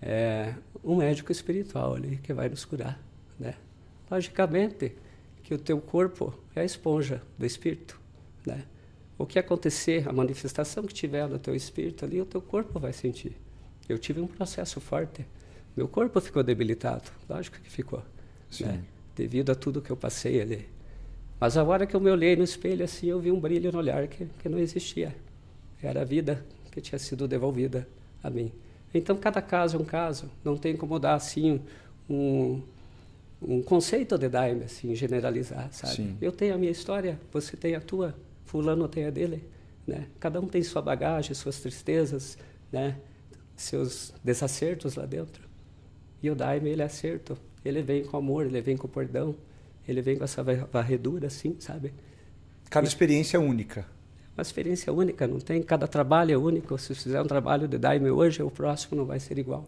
é, 0.00 0.54
um 0.82 0.96
médico 0.96 1.30
espiritual 1.30 1.94
ali 1.94 2.16
que 2.22 2.32
vai 2.32 2.48
nos 2.48 2.64
curar, 2.64 2.98
né? 3.38 3.54
Logicamente 4.10 4.96
que 5.42 5.52
o 5.52 5.58
teu 5.58 5.78
corpo 5.78 6.32
é 6.56 6.62
a 6.62 6.64
esponja 6.64 7.20
do 7.36 7.44
espírito, 7.44 8.00
né? 8.46 8.64
O 9.18 9.26
que 9.26 9.38
acontecer, 9.38 10.08
a 10.08 10.12
manifestação 10.12 10.84
que 10.84 10.94
tiver 10.94 11.28
no 11.28 11.38
teu 11.38 11.54
espírito 11.54 12.06
ali, 12.06 12.18
o 12.18 12.26
teu 12.26 12.40
corpo 12.40 12.80
vai 12.80 12.94
sentir. 12.94 13.36
Eu 13.86 13.98
tive 13.98 14.22
um 14.22 14.26
processo 14.26 14.80
forte. 14.80 15.26
Meu 15.76 15.86
corpo 15.86 16.18
ficou 16.18 16.42
debilitado, 16.42 17.10
lógico 17.28 17.60
que 17.60 17.70
ficou, 17.70 18.02
né? 18.58 18.82
Devido 19.14 19.52
a 19.52 19.54
tudo 19.54 19.82
que 19.82 19.90
eu 19.90 19.96
passei 19.98 20.40
ali. 20.40 20.73
Mas 21.38 21.56
a 21.56 21.64
hora 21.64 21.86
que 21.86 21.94
eu 21.94 22.00
me 22.00 22.10
olhei 22.10 22.36
no 22.36 22.44
espelho 22.44 22.84
assim, 22.84 23.08
eu 23.08 23.20
vi 23.20 23.30
um 23.30 23.40
brilho 23.40 23.70
no 23.72 23.78
olhar 23.78 24.06
que, 24.08 24.26
que 24.38 24.48
não 24.48 24.58
existia. 24.58 25.14
Era 25.82 26.02
a 26.02 26.04
vida 26.04 26.44
que 26.70 26.80
tinha 26.80 26.98
sido 26.98 27.28
devolvida 27.28 27.86
a 28.22 28.30
mim. 28.30 28.52
Então, 28.92 29.16
cada 29.16 29.42
caso 29.42 29.76
é 29.76 29.80
um 29.80 29.84
caso. 29.84 30.30
Não 30.44 30.56
tem 30.56 30.76
como 30.76 30.98
dar 30.98 31.14
assim 31.14 31.60
um, 32.08 32.62
um 33.42 33.62
conceito 33.62 34.16
de 34.16 34.28
daime, 34.28 34.64
assim, 34.64 34.94
generalizar, 34.94 35.68
sabe? 35.72 35.94
Sim. 35.94 36.16
Eu 36.20 36.32
tenho 36.32 36.54
a 36.54 36.58
minha 36.58 36.70
história, 36.70 37.20
você 37.32 37.56
tem 37.56 37.74
a 37.74 37.80
tua, 37.80 38.14
fulano 38.44 38.88
tem 38.88 39.04
a 39.04 39.10
dele, 39.10 39.44
né? 39.86 40.06
Cada 40.20 40.40
um 40.40 40.46
tem 40.46 40.62
sua 40.62 40.80
bagagem, 40.80 41.34
suas 41.34 41.60
tristezas, 41.60 42.38
né? 42.72 42.96
Seus 43.56 44.14
desacertos 44.22 44.94
lá 44.94 45.04
dentro. 45.04 45.46
E 46.22 46.30
o 46.30 46.34
daime, 46.34 46.70
ele 46.70 46.82
é 46.82 46.84
acerto. 46.86 47.36
Ele 47.64 47.82
vem 47.82 48.04
com 48.04 48.16
amor, 48.16 48.46
ele 48.46 48.60
vem 48.60 48.76
com 48.76 48.88
perdão, 48.88 49.34
ele 49.86 50.02
vem 50.02 50.16
com 50.16 50.24
essa 50.24 50.42
varredura, 50.42 51.26
assim, 51.26 51.56
sabe? 51.58 51.92
Cada 52.70 52.86
experiência 52.86 53.36
é 53.36 53.40
única. 53.40 53.86
Uma 54.36 54.42
experiência 54.42 54.92
única, 54.92 55.26
não 55.28 55.38
tem? 55.38 55.62
Cada 55.62 55.86
trabalho 55.86 56.32
é 56.32 56.36
único. 56.36 56.76
Se 56.76 56.94
fizer 56.94 57.22
um 57.22 57.26
trabalho 57.26 57.68
de 57.68 57.78
Daime 57.78 58.10
hoje, 58.10 58.42
o 58.42 58.50
próximo 58.50 58.96
não 58.96 59.04
vai 59.04 59.20
ser 59.20 59.38
igual, 59.38 59.64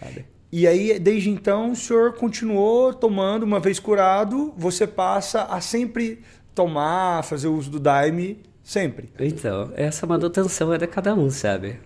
sabe? 0.00 0.24
E 0.50 0.66
aí, 0.66 0.98
desde 0.98 1.30
então, 1.30 1.72
o 1.72 1.76
senhor 1.76 2.14
continuou 2.14 2.94
tomando, 2.94 3.42
uma 3.42 3.60
vez 3.60 3.78
curado, 3.78 4.54
você 4.56 4.86
passa 4.86 5.42
a 5.42 5.60
sempre 5.60 6.22
tomar, 6.54 7.22
fazer 7.24 7.48
uso 7.48 7.70
do 7.70 7.78
Daime, 7.78 8.40
sempre. 8.62 9.10
Então, 9.18 9.72
essa 9.76 10.06
manutenção 10.06 10.72
é 10.72 10.78
de 10.78 10.86
cada 10.86 11.14
um, 11.14 11.30
sabe? 11.30 11.78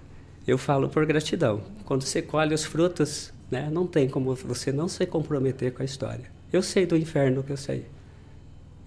Eu 0.47 0.57
falo 0.57 0.89
por 0.89 1.05
gratidão. 1.05 1.63
Quando 1.85 2.03
você 2.03 2.23
colhe 2.23 2.55
os 2.55 2.65
frutos, 2.65 3.33
né, 3.51 3.69
não 3.71 3.87
tem 3.87 4.09
como 4.09 4.35
você 4.35 4.73
não 4.73 4.89
se 4.89 5.05
comprometer 5.07 5.73
com 5.73 5.83
a 5.83 5.85
história. 5.85 6.31
Eu 6.53 6.63
sei 6.63 6.87
do 6.87 6.97
inferno 6.97 7.43
que 7.43 7.53
eu 7.53 7.57
sei. 7.57 7.87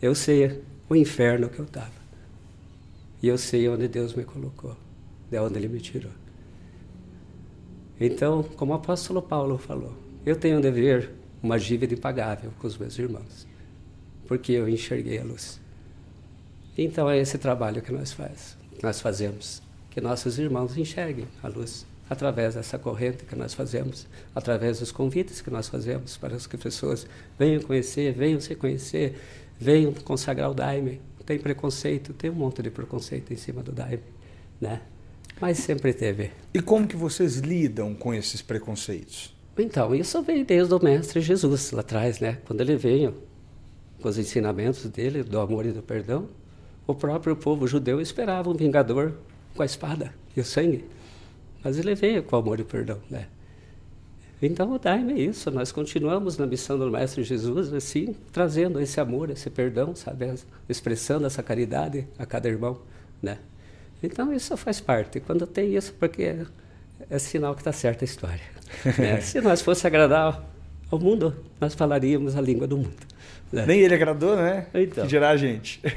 Eu 0.01 0.13
sei 0.13 0.61
o 0.89 0.95
inferno 0.95 1.49
que 1.49 1.59
eu 1.59 1.65
estava. 1.65 2.03
E 3.21 3.27
eu 3.27 3.37
sei 3.37 3.69
onde 3.69 3.87
Deus 3.87 4.13
me 4.13 4.23
colocou, 4.23 4.75
de 5.31 5.39
onde 5.39 5.57
Ele 5.57 5.69
me 5.69 5.79
tirou. 5.79 6.11
Então, 7.99 8.43
como 8.43 8.73
o 8.73 8.75
apóstolo 8.75 9.21
Paulo 9.21 9.57
falou, 9.57 9.93
eu 10.25 10.35
tenho 10.35 10.57
um 10.57 10.61
dever, 10.61 11.11
uma 11.41 11.57
dívida 11.57 11.93
impagável 11.93 12.51
com 12.59 12.67
os 12.67 12.77
meus 12.77 12.99
irmãos, 12.99 13.47
porque 14.27 14.51
eu 14.51 14.67
enxerguei 14.67 15.19
a 15.19 15.23
luz. 15.23 15.61
Então 16.77 17.09
é 17.09 17.17
esse 17.17 17.37
trabalho 17.37 17.81
que 17.81 17.93
nós 17.93 18.11
faz, 18.11 18.57
que 18.77 18.83
nós 18.83 18.99
fazemos, 18.99 19.61
que 19.89 20.01
nossos 20.01 20.37
irmãos 20.37 20.75
enxerguem 20.75 21.27
a 21.41 21.47
luz 21.47 21.85
através 22.09 22.55
dessa 22.55 22.77
corrente 22.77 23.25
que 23.25 23.35
nós 23.35 23.53
fazemos, 23.53 24.07
através 24.35 24.79
dos 24.79 24.91
convites 24.91 25.41
que 25.41 25.49
nós 25.49 25.67
fazemos 25.67 26.17
para 26.17 26.37
que 26.37 26.55
as 26.55 26.61
pessoas 26.61 27.07
venham 27.37 27.61
conhecer, 27.61 28.13
venham 28.13 28.39
se 28.39 28.55
conhecer, 28.55 29.19
venham 29.59 29.93
consagrar 29.93 30.51
o 30.51 30.53
Daime. 30.53 31.01
Tem 31.25 31.39
preconceito, 31.39 32.13
tem 32.13 32.29
um 32.29 32.35
monte 32.35 32.61
de 32.61 32.69
preconceito 32.69 33.31
em 33.31 33.37
cima 33.37 33.63
do 33.63 33.71
Daime, 33.71 34.03
né? 34.59 34.81
Mas 35.39 35.57
sempre 35.57 35.93
teve. 35.93 36.31
E 36.53 36.61
como 36.61 36.85
que 36.85 36.97
vocês 36.97 37.37
lidam 37.37 37.95
com 37.95 38.13
esses 38.13 38.41
preconceitos? 38.41 39.33
Então, 39.57 39.93
isso 39.95 40.21
veio 40.21 40.43
desde 40.45 40.73
o 40.73 40.83
Mestre 40.83 41.21
Jesus 41.21 41.71
lá 41.71 41.81
atrás, 41.81 42.19
né? 42.19 42.39
Quando 42.45 42.61
ele 42.61 42.75
veio 42.75 43.15
com 44.01 44.09
os 44.09 44.17
ensinamentos 44.17 44.83
dele, 44.85 45.23
do 45.23 45.39
amor 45.39 45.65
e 45.65 45.71
do 45.71 45.81
perdão, 45.81 46.27
o 46.85 46.93
próprio 46.93 47.35
povo 47.35 47.65
judeu 47.67 48.01
esperava 48.01 48.49
um 48.49 48.53
vingador 48.53 49.13
com 49.55 49.63
a 49.63 49.65
espada 49.65 50.13
e 50.35 50.41
o 50.41 50.45
sangue. 50.45 50.83
Mas 51.63 51.77
ele 51.77 51.95
veio 51.95 52.23
com 52.23 52.35
amor 52.35 52.59
e 52.59 52.63
perdão, 52.63 52.99
né? 53.09 53.27
Então 54.41 54.73
o 54.73 54.77
Daime 54.77 55.13
é 55.13 55.19
isso, 55.19 55.49
nós 55.49 55.71
continuamos 55.71 56.37
na 56.37 56.45
missão 56.45 56.77
do 56.77 56.91
Mestre 56.91 57.23
Jesus, 57.23 57.73
assim, 57.73 58.13
trazendo 58.33 58.81
esse 58.81 58.99
amor, 58.99 59.29
esse 59.29 59.49
perdão, 59.49 59.95
sabe? 59.95 60.33
Expressando 60.67 61.25
essa 61.25 61.41
caridade 61.41 62.05
a 62.19 62.25
cada 62.25 62.49
irmão, 62.49 62.81
né? 63.21 63.37
Então 64.01 64.33
isso 64.33 64.57
faz 64.57 64.81
parte. 64.81 65.21
Quando 65.21 65.47
tem 65.47 65.77
isso, 65.77 65.93
porque 65.93 66.23
é, 66.23 66.45
é 67.09 67.17
sinal 67.17 67.55
que 67.55 67.61
está 67.61 67.71
certa 67.71 68.03
a 68.03 68.05
história. 68.05 68.43
né? 68.97 69.21
Se 69.23 69.39
nós 69.39 69.61
fosse 69.61 69.87
agradar 69.87 70.52
ao 70.93 70.99
mundo, 70.99 71.35
nós 71.59 71.73
falaríamos 71.73 72.35
a 72.35 72.41
língua 72.41 72.67
do 72.67 72.77
mundo. 72.77 73.13
É. 73.51 73.65
Nem 73.67 73.81
ele 73.81 73.93
agradou, 73.93 74.35
né? 74.35 74.65
Então. 74.73 75.03
Que 75.03 75.09
dirá 75.09 75.29
a 75.29 75.37
gente. 75.37 75.79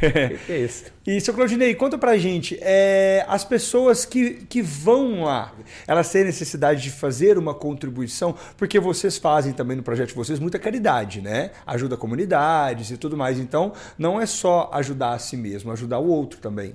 É 0.49 0.59
isso? 0.59 0.85
E, 1.07 1.21
seu 1.21 1.33
Claudinei, 1.33 1.75
conta 1.75 1.97
pra 1.97 2.17
gente, 2.19 2.59
é, 2.61 3.25
as 3.29 3.45
pessoas 3.45 4.05
que, 4.05 4.45
que 4.49 4.61
vão 4.61 5.25
lá, 5.25 5.53
elas 5.87 6.11
têm 6.11 6.25
necessidade 6.25 6.83
de 6.83 6.91
fazer 6.91 7.39
uma 7.39 7.55
contribuição, 7.55 8.35
porque 8.57 8.79
vocês 8.79 9.17
fazem 9.17 9.53
também 9.53 9.77
no 9.77 9.83
projeto 9.83 10.09
de 10.09 10.15
vocês 10.15 10.39
muita 10.39 10.59
caridade, 10.59 11.21
né? 11.21 11.51
Ajuda 11.67 11.97
comunidades 11.97 12.91
e 12.91 12.97
tudo 12.97 13.17
mais. 13.17 13.39
Então, 13.39 13.73
não 13.99 14.21
é 14.21 14.27
só 14.27 14.71
ajudar 14.75 15.13
a 15.13 15.19
si 15.19 15.37
mesmo, 15.37 15.73
ajudar 15.73 15.99
o 15.99 16.09
outro 16.09 16.39
também, 16.41 16.75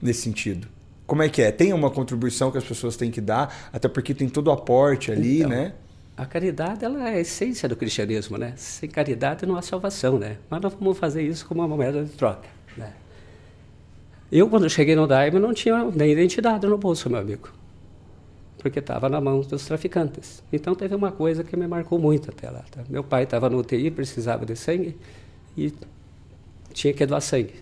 nesse 0.00 0.22
sentido. 0.22 0.68
Como 1.06 1.22
é 1.22 1.28
que 1.28 1.42
é? 1.42 1.52
Tem 1.52 1.72
uma 1.72 1.90
contribuição 1.90 2.50
que 2.50 2.58
as 2.58 2.64
pessoas 2.64 2.96
têm 2.96 3.10
que 3.10 3.20
dar, 3.20 3.70
até 3.72 3.88
porque 3.88 4.14
tem 4.14 4.28
todo 4.28 4.48
o 4.48 4.52
aporte 4.52 5.12
ali, 5.12 5.38
então. 5.38 5.50
né? 5.50 5.72
A 6.16 6.24
caridade 6.24 6.84
ela 6.84 7.08
é 7.08 7.16
a 7.16 7.20
essência 7.20 7.68
do 7.68 7.76
cristianismo, 7.76 8.38
né? 8.38 8.54
Sem 8.56 8.88
caridade 8.88 9.44
não 9.44 9.56
há 9.56 9.62
salvação, 9.62 10.18
né? 10.18 10.38
Mas 10.48 10.62
nós 10.62 10.72
vamos 10.72 10.96
fazer 10.96 11.22
isso 11.22 11.46
como 11.46 11.60
uma 11.60 11.68
moeda 11.68 12.02
de 12.02 12.10
troca, 12.12 12.48
né? 12.76 12.92
Eu, 14.32 14.48
quando 14.48 14.68
cheguei 14.68 14.96
no 14.96 15.06
Daime, 15.06 15.38
não 15.38 15.52
tinha 15.52 15.84
nem 15.84 16.10
identidade 16.10 16.66
no 16.66 16.78
bolso, 16.78 17.10
meu 17.10 17.20
amigo. 17.20 17.50
Porque 18.58 18.78
estava 18.78 19.08
na 19.08 19.20
mão 19.20 19.40
dos 19.40 19.66
traficantes. 19.66 20.42
Então, 20.52 20.74
teve 20.74 20.94
uma 20.94 21.12
coisa 21.12 21.44
que 21.44 21.56
me 21.56 21.66
marcou 21.66 21.98
muito 21.98 22.30
até 22.30 22.50
lá. 22.50 22.64
Tá? 22.70 22.82
Meu 22.88 23.04
pai 23.04 23.22
estava 23.22 23.48
no 23.48 23.58
UTI, 23.58 23.90
precisava 23.90 24.44
de 24.44 24.56
sangue 24.56 24.96
e 25.56 25.72
tinha 26.72 26.92
que 26.92 27.06
doar 27.06 27.20
sangue. 27.20 27.54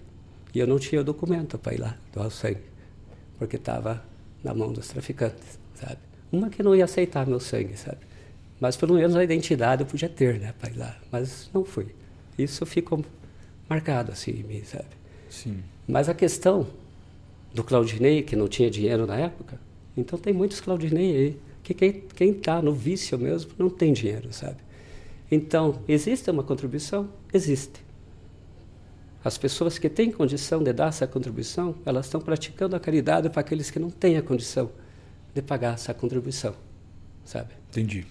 E 0.54 0.60
eu 0.60 0.66
não 0.66 0.78
tinha 0.78 1.02
documento 1.02 1.58
para 1.58 1.74
ir 1.74 1.80
lá 1.80 1.96
doar 2.12 2.30
sangue, 2.30 2.62
porque 3.38 3.56
estava 3.56 4.02
na 4.42 4.54
mão 4.54 4.72
dos 4.72 4.88
traficantes, 4.88 5.58
sabe? 5.74 5.98
Uma 6.30 6.48
que 6.48 6.62
não 6.62 6.74
ia 6.74 6.84
aceitar 6.84 7.26
meu 7.26 7.40
sangue, 7.40 7.76
sabe? 7.76 7.98
Mas 8.64 8.78
pelo 8.78 8.94
menos 8.94 9.14
a 9.14 9.22
identidade 9.22 9.82
eu 9.82 9.86
podia 9.86 10.08
ter, 10.08 10.40
né, 10.40 10.54
para 10.58 10.70
ir 10.70 10.78
lá. 10.78 10.96
Mas 11.12 11.50
não 11.52 11.66
fui. 11.66 11.88
Isso 12.38 12.64
ficou 12.64 13.04
marcado 13.68 14.10
assim 14.10 14.30
em 14.30 14.42
mim, 14.42 14.64
sabe? 14.64 14.88
Sim. 15.28 15.62
Mas 15.86 16.08
a 16.08 16.14
questão 16.14 16.66
do 17.52 17.62
Claudinei, 17.62 18.22
que 18.22 18.34
não 18.34 18.48
tinha 18.48 18.70
dinheiro 18.70 19.06
na 19.06 19.18
época, 19.18 19.60
então 19.94 20.18
tem 20.18 20.32
muitos 20.32 20.62
Claudinei 20.62 21.14
aí, 21.14 21.40
que 21.62 21.74
quem 21.74 22.30
está 22.30 22.62
no 22.62 22.72
vício 22.72 23.18
mesmo 23.18 23.50
não 23.58 23.68
tem 23.68 23.92
dinheiro, 23.92 24.32
sabe? 24.32 24.56
Então, 25.30 25.82
existe 25.86 26.30
uma 26.30 26.42
contribuição? 26.42 27.10
Existe. 27.34 27.84
As 29.22 29.36
pessoas 29.36 29.76
que 29.76 29.90
têm 29.90 30.10
condição 30.10 30.62
de 30.62 30.72
dar 30.72 30.88
essa 30.88 31.06
contribuição, 31.06 31.74
elas 31.84 32.06
estão 32.06 32.18
praticando 32.18 32.74
a 32.74 32.80
caridade 32.80 33.28
para 33.28 33.42
aqueles 33.42 33.70
que 33.70 33.78
não 33.78 33.90
têm 33.90 34.16
a 34.16 34.22
condição 34.22 34.70
de 35.34 35.42
pagar 35.42 35.74
essa 35.74 35.92
contribuição, 35.92 36.54
sabe? 37.26 37.50
Entendi. 37.68 38.06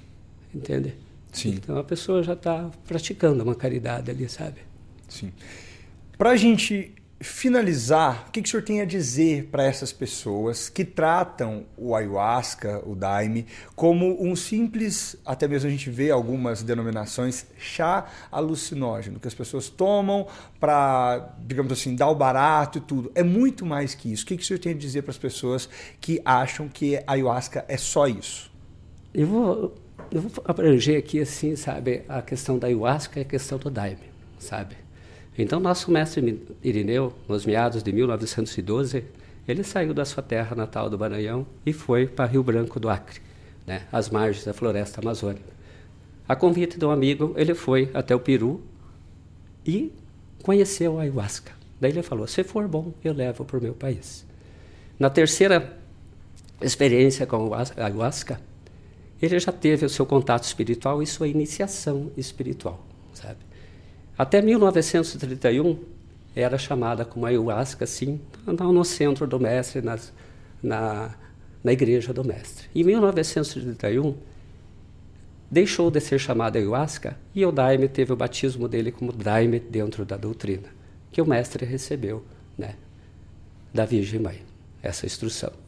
Entende? 0.54 0.96
Sim. 1.32 1.56
Então 1.56 1.78
a 1.78 1.84
pessoa 1.84 2.22
já 2.22 2.34
está 2.34 2.70
praticando 2.88 3.44
uma 3.44 3.56
caridade 3.56 4.12
ali, 4.12 4.30
sabe? 4.30 4.62
Sim. 5.10 5.32
Para 6.18 6.32
a 6.32 6.36
gente 6.36 6.94
finalizar, 7.24 8.26
o 8.28 8.32
que, 8.32 8.42
que 8.42 8.48
o 8.48 8.52
senhor 8.52 8.64
tem 8.64 8.82
a 8.82 8.86
dizer 8.86 9.46
para 9.46 9.64
essas 9.64 9.94
pessoas 9.94 10.68
que 10.68 10.84
tratam 10.84 11.66
o 11.78 11.96
ayahuasca, 11.96 12.84
o 12.86 12.96
daime, 12.96 13.46
como 13.76 14.22
um 14.22 14.36
simples, 14.36 15.16
até 15.26 15.48
mesmo 15.48 15.70
a 15.70 15.72
gente 15.72 15.90
vê 15.90 16.12
algumas 16.12 16.62
denominações, 16.62 17.46
chá 17.58 18.06
alucinógeno, 18.30 19.20
que 19.20 19.28
as 19.28 19.34
pessoas 19.34 19.70
tomam 19.70 20.28
para, 20.60 21.34
digamos 21.40 21.72
assim, 21.72 21.96
dar 21.96 22.10
o 22.10 22.16
barato 22.16 22.80
e 22.80 22.82
tudo. 22.82 23.12
É 23.16 23.24
muito 23.24 23.66
mais 23.66 23.96
que 23.96 24.12
isso. 24.12 24.24
O 24.24 24.28
que, 24.28 24.36
que 24.36 24.44
o 24.44 24.46
senhor 24.46 24.60
tem 24.60 24.74
a 24.74 24.78
dizer 24.78 25.04
para 25.04 25.12
as 25.12 25.18
pessoas 25.18 25.70
que 26.02 26.22
acham 26.26 26.68
que 26.68 27.02
ayahuasca 27.08 27.64
é 27.70 27.78
só 27.78 28.06
isso? 28.06 28.52
Eu 29.14 29.28
vou, 29.28 29.76
eu 30.12 30.22
vou 30.22 30.44
abranger 30.46 30.98
aqui, 30.98 31.20
assim, 31.20 31.56
sabe, 31.56 32.04
a 32.08 32.22
questão 32.22 32.58
da 32.58 32.68
ayahuasca 32.68 33.20
e 33.20 33.24
a 33.24 33.26
questão 33.26 33.58
do 33.58 33.70
daime, 33.70 34.12
sabe? 34.38 34.76
Então, 35.38 35.60
nosso 35.60 35.90
mestre 35.92 36.42
Irineu, 36.64 37.14
nos 37.28 37.46
meados 37.46 37.82
de 37.82 37.92
1912, 37.92 39.04
ele 39.48 39.64
saiu 39.64 39.94
da 39.94 40.06
sua 40.06 40.22
terra 40.22 40.56
natal 40.56 40.90
do 40.90 40.98
Maranhão 40.98 41.46
e 41.66 41.74
foi 41.74 42.06
para 42.06 42.26
Rio 42.26 42.44
Branco 42.44 42.80
do 42.80 42.90
Acre, 42.90 43.20
né, 43.66 43.84
às 43.92 44.10
margens 44.10 44.46
da 44.46 44.54
floresta 44.54 45.02
amazônica. 45.02 45.52
A 46.28 46.36
convite 46.36 46.78
de 46.78 46.86
um 46.86 46.92
amigo, 46.92 47.34
ele 47.36 47.54
foi 47.54 47.90
até 47.94 48.16
o 48.16 48.20
Peru 48.20 48.62
e 49.66 49.92
conheceu 50.42 51.00
a 51.00 51.02
ayahuasca. 51.02 51.52
Daí 51.82 51.92
ele 51.92 52.04
falou: 52.04 52.28
se 52.28 52.44
for 52.44 52.68
bom, 52.68 52.94
eu 53.04 53.14
levo 53.14 53.44
para 53.44 53.58
o 53.58 53.62
meu 53.62 53.74
país. 53.74 54.26
Na 54.98 55.10
terceira 55.10 55.76
experiência 56.62 57.26
com 57.26 57.54
a 57.54 57.66
ayahuasca, 57.76 58.40
ele 59.26 59.40
já 59.40 59.54
teve 59.54 59.86
o 59.86 59.90
seu 59.90 60.06
contato 60.06 60.44
espiritual 60.44 61.02
e 61.02 61.08
sua 61.08 61.30
iniciação 61.30 62.12
espiritual, 62.18 62.86
sabe? 63.14 63.38
Até 64.18 64.42
1931 64.42 65.80
era 66.36 66.58
chamada 66.58 67.06
como 67.06 67.26
ayahuasca, 67.26 67.88
sim, 67.88 68.20
no 68.46 68.84
centro 68.84 69.26
do 69.26 69.40
mestre, 69.40 69.82
nas, 69.82 70.12
na, 70.62 71.16
na 71.64 71.72
igreja 71.72 72.12
do 72.14 72.22
mestre. 72.22 72.68
Em 72.76 72.84
1931 72.84 74.14
deixou 75.50 75.90
de 75.90 76.02
ser 76.02 76.20
chamada 76.20 76.60
ayahuasca 76.60 77.16
e 77.34 77.46
o 77.46 77.52
daime 77.52 77.88
teve 77.88 78.12
o 78.12 78.18
batismo 78.18 78.68
dele 78.68 78.92
como 78.92 79.14
daime 79.14 79.58
dentro 79.58 80.04
da 80.04 80.18
doutrina, 80.18 80.68
que 81.14 81.22
o 81.22 81.26
mestre 81.26 81.66
recebeu, 81.66 82.26
né, 82.58 82.76
da 83.74 83.86
Virgem 83.86 84.20
Mãe, 84.20 84.42
essa 84.82 85.06
instrução. 85.06 85.63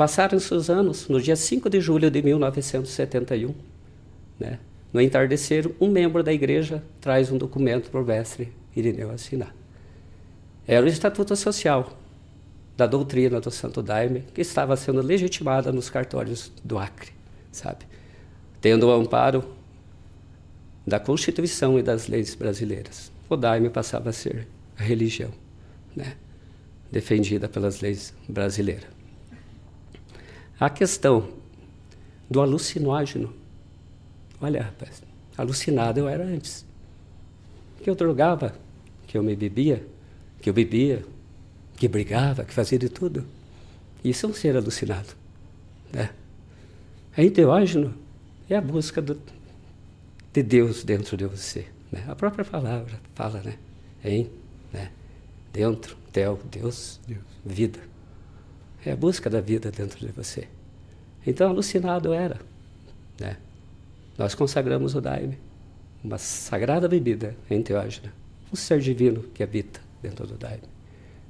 Passaram-se 0.00 0.54
os 0.54 0.70
anos, 0.70 1.08
no 1.08 1.20
dia 1.20 1.36
5 1.36 1.68
de 1.68 1.78
julho 1.78 2.10
de 2.10 2.22
1971, 2.22 3.54
né, 4.38 4.58
no 4.90 4.98
entardecer, 4.98 5.70
um 5.78 5.90
membro 5.90 6.22
da 6.22 6.32
igreja 6.32 6.82
traz 7.02 7.30
um 7.30 7.36
documento 7.36 7.90
para 7.90 8.00
o 8.00 8.04
mestre 8.06 8.50
Irineu 8.74 9.10
assinar. 9.10 9.54
Era 10.66 10.86
o 10.86 10.88
Estatuto 10.88 11.36
Social 11.36 11.92
da 12.78 12.86
doutrina 12.86 13.42
do 13.42 13.50
Santo 13.50 13.82
Daime, 13.82 14.24
que 14.34 14.40
estava 14.40 14.74
sendo 14.74 15.02
legitimada 15.02 15.70
nos 15.70 15.90
cartórios 15.90 16.50
do 16.64 16.78
Acre, 16.78 17.10
sabe? 17.52 17.84
Tendo 18.58 18.86
o 18.86 18.92
amparo 18.92 19.44
da 20.86 20.98
Constituição 20.98 21.78
e 21.78 21.82
das 21.82 22.08
leis 22.08 22.34
brasileiras. 22.34 23.12
O 23.28 23.36
Daime 23.36 23.68
passava 23.68 24.08
a 24.08 24.14
ser 24.14 24.48
a 24.78 24.82
religião, 24.82 25.30
né? 25.94 26.14
defendida 26.90 27.50
pelas 27.50 27.82
leis 27.82 28.14
brasileiras. 28.26 28.99
A 30.60 30.70
questão 30.70 31.28
do 32.30 32.40
alucinógeno 32.40 33.40
Olha, 34.40 34.62
rapaz, 34.62 35.02
alucinado 35.36 36.00
eu 36.00 36.08
era 36.08 36.24
antes. 36.24 36.64
Que 37.82 37.90
eu 37.90 37.94
drogava, 37.94 38.54
que 39.06 39.18
eu 39.18 39.22
me 39.22 39.36
bebia, 39.36 39.86
que 40.40 40.48
eu 40.48 40.54
bebia, 40.54 41.04
que 41.76 41.86
brigava, 41.86 42.44
que 42.44 42.54
fazia 42.54 42.78
de 42.78 42.88
tudo. 42.88 43.26
Isso 44.02 44.24
é 44.24 44.28
um 44.28 44.32
ser 44.32 44.56
alucinado. 44.56 45.14
Né? 45.92 46.10
A 47.14 47.22
enteógeno 47.22 47.94
é 48.48 48.56
a 48.56 48.60
busca 48.60 49.02
do, 49.02 49.20
de 50.32 50.42
Deus 50.42 50.84
dentro 50.84 51.16
de 51.16 51.26
você. 51.26 51.66
Né? 51.92 52.02
A 52.08 52.14
própria 52.14 52.44
palavra 52.44 52.98
fala, 53.14 53.42
né? 53.42 53.58
Em, 54.02 54.30
né? 54.72 54.90
Dentro, 55.52 55.96
Tel, 56.12 56.40
Deus, 56.50 56.98
Deus, 57.06 57.20
vida. 57.44 57.80
É 58.84 58.92
a 58.92 58.96
busca 58.96 59.28
da 59.28 59.40
vida 59.40 59.70
dentro 59.70 59.98
de 60.04 60.12
você. 60.12 60.48
Então, 61.26 61.50
alucinado 61.50 62.12
era. 62.12 62.40
Né? 63.18 63.36
nós 64.20 64.34
consagramos 64.34 64.94
o 64.94 65.00
daime, 65.00 65.38
uma 66.04 66.18
sagrada 66.18 66.86
bebida 66.86 67.34
enteógena, 67.50 68.12
um 68.52 68.56
ser 68.56 68.78
divino 68.78 69.22
que 69.34 69.42
habita 69.42 69.80
dentro 70.02 70.26
do 70.26 70.34
daime. 70.34 70.64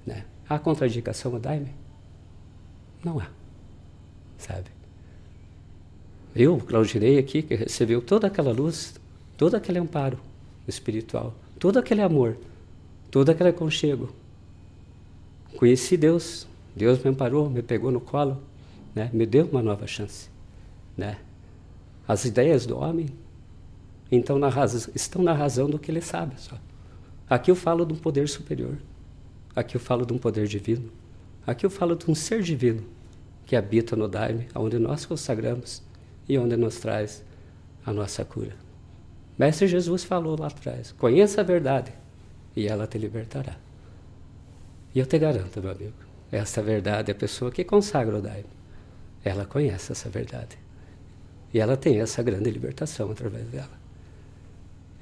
Né? 0.04 0.24
Há 0.48 0.58
contraindicação 0.58 1.32
ao 1.32 1.38
daime? 1.38 1.72
Não 3.04 3.20
há, 3.20 3.28
sabe? 4.36 4.66
Eu, 6.34 6.58
Claudinei 6.58 7.16
aqui, 7.16 7.42
que 7.42 7.54
recebeu 7.54 8.02
toda 8.02 8.26
aquela 8.26 8.50
luz, 8.50 8.94
todo 9.36 9.54
aquele 9.54 9.78
amparo 9.78 10.18
espiritual, 10.66 11.32
todo 11.60 11.78
aquele 11.78 12.02
amor, 12.02 12.36
todo 13.08 13.30
aquele 13.30 13.50
aconchego. 13.50 14.12
Conheci 15.56 15.96
Deus, 15.96 16.44
Deus 16.74 17.02
me 17.02 17.10
amparou, 17.10 17.48
me 17.50 17.62
pegou 17.62 17.90
no 17.90 18.00
colo, 18.00 18.42
né? 18.94 19.10
me 19.12 19.26
deu 19.26 19.46
uma 19.46 19.62
nova 19.62 19.86
chance. 19.86 20.28
Né? 20.96 21.16
as 22.10 22.24
ideias 22.24 22.66
do 22.66 22.76
homem 22.76 23.06
então 24.10 24.36
na 24.36 24.48
razão, 24.48 24.92
estão 24.96 25.22
na 25.22 25.32
razão 25.32 25.70
do 25.70 25.78
que 25.78 25.88
ele 25.88 26.00
sabe 26.00 26.34
só. 26.36 26.58
Aqui 27.28 27.48
eu 27.48 27.54
falo 27.54 27.86
de 27.86 27.92
um 27.92 27.96
poder 27.96 28.28
superior. 28.28 28.76
Aqui 29.54 29.76
eu 29.76 29.80
falo 29.80 30.04
de 30.04 30.12
um 30.12 30.18
poder 30.18 30.48
divino. 30.48 30.90
Aqui 31.46 31.64
eu 31.64 31.70
falo 31.70 31.94
de 31.94 32.10
um 32.10 32.14
ser 32.14 32.42
divino 32.42 32.82
que 33.46 33.54
habita 33.54 33.94
no 33.94 34.08
Daime, 34.08 34.48
onde 34.56 34.80
nós 34.80 35.06
consagramos 35.06 35.80
e 36.28 36.36
onde 36.36 36.56
nos 36.56 36.80
traz 36.80 37.22
a 37.86 37.92
nossa 37.92 38.24
cura. 38.24 38.56
Mestre 39.38 39.68
Jesus 39.68 40.02
falou 40.02 40.36
lá 40.36 40.48
atrás: 40.48 40.90
conheça 40.90 41.42
a 41.42 41.44
verdade 41.44 41.92
e 42.56 42.66
ela 42.66 42.88
te 42.88 42.98
libertará. 42.98 43.56
E 44.92 44.98
eu 44.98 45.06
te 45.06 45.16
garanto, 45.16 45.62
meu 45.62 45.70
amigo, 45.70 45.94
essa 46.30 46.62
verdade 46.62 47.10
é 47.10 47.12
a 47.12 47.16
pessoa 47.16 47.50
que 47.50 47.64
consagra 47.64 48.16
o 48.16 48.22
Daime. 48.22 48.46
Ela 49.24 49.44
conhece 49.44 49.92
essa 49.92 50.08
verdade. 50.08 50.58
E 51.52 51.58
ela 51.58 51.76
tem 51.76 52.00
essa 52.00 52.22
grande 52.22 52.50
libertação 52.50 53.10
através 53.10 53.46
dela. 53.48 53.80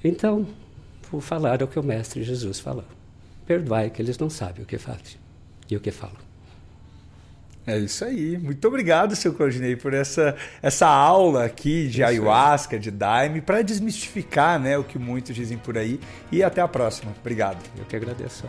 Então, 0.02 0.46
vou 1.10 1.20
falar 1.20 1.62
o 1.62 1.68
que 1.68 1.78
o 1.78 1.82
Mestre 1.82 2.22
Jesus 2.22 2.58
falou. 2.58 2.84
Perdoai 3.46 3.90
que 3.90 4.00
eles 4.00 4.18
não 4.18 4.30
sabem 4.30 4.62
o 4.62 4.66
que 4.66 4.78
fazem 4.78 5.16
e 5.70 5.76
o 5.76 5.80
que 5.80 5.90
falam. 5.90 6.28
É 7.66 7.76
isso 7.76 8.02
aí. 8.02 8.38
Muito 8.38 8.66
obrigado, 8.66 9.14
seu 9.14 9.34
Claudinei, 9.34 9.76
por 9.76 9.92
essa, 9.92 10.34
essa 10.62 10.86
aula 10.86 11.44
aqui 11.44 11.86
de 11.86 12.00
isso 12.00 12.04
ayahuasca, 12.04 12.76
é. 12.76 12.78
de 12.78 12.90
daime, 12.90 13.42
para 13.42 13.60
desmistificar 13.60 14.58
né, 14.58 14.78
o 14.78 14.84
que 14.84 14.98
muitos 14.98 15.36
dizem 15.36 15.58
por 15.58 15.76
aí. 15.76 16.00
E 16.32 16.42
até 16.42 16.62
a 16.62 16.68
próxima. 16.68 17.12
Obrigado. 17.20 17.62
Eu 17.76 17.84
que 17.84 17.94
agradeço. 17.94 18.48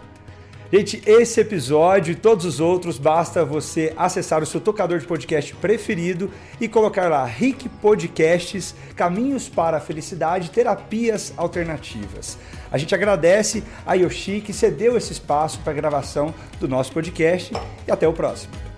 Gente, 0.71 1.01
esse 1.07 1.41
episódio 1.41 2.11
e 2.11 2.15
todos 2.15 2.45
os 2.45 2.59
outros, 2.59 2.99
basta 2.99 3.43
você 3.43 3.91
acessar 3.97 4.43
o 4.43 4.45
seu 4.45 4.61
tocador 4.61 4.99
de 4.99 5.07
podcast 5.07 5.55
preferido 5.55 6.29
e 6.61 6.67
colocar 6.67 7.09
lá 7.09 7.25
Rick 7.25 7.67
Podcasts, 7.67 8.75
Caminhos 8.95 9.49
para 9.49 9.77
a 9.77 9.81
Felicidade, 9.81 10.51
Terapias 10.51 11.33
Alternativas. 11.35 12.37
A 12.71 12.77
gente 12.77 12.93
agradece 12.93 13.63
a 13.83 13.95
Yoshi 13.95 14.41
que 14.41 14.53
cedeu 14.53 14.95
esse 14.95 15.11
espaço 15.11 15.57
para 15.61 15.73
a 15.73 15.75
gravação 15.75 16.35
do 16.59 16.67
nosso 16.67 16.91
podcast 16.91 17.51
e 17.87 17.91
até 17.91 18.07
o 18.07 18.13
próximo. 18.13 18.68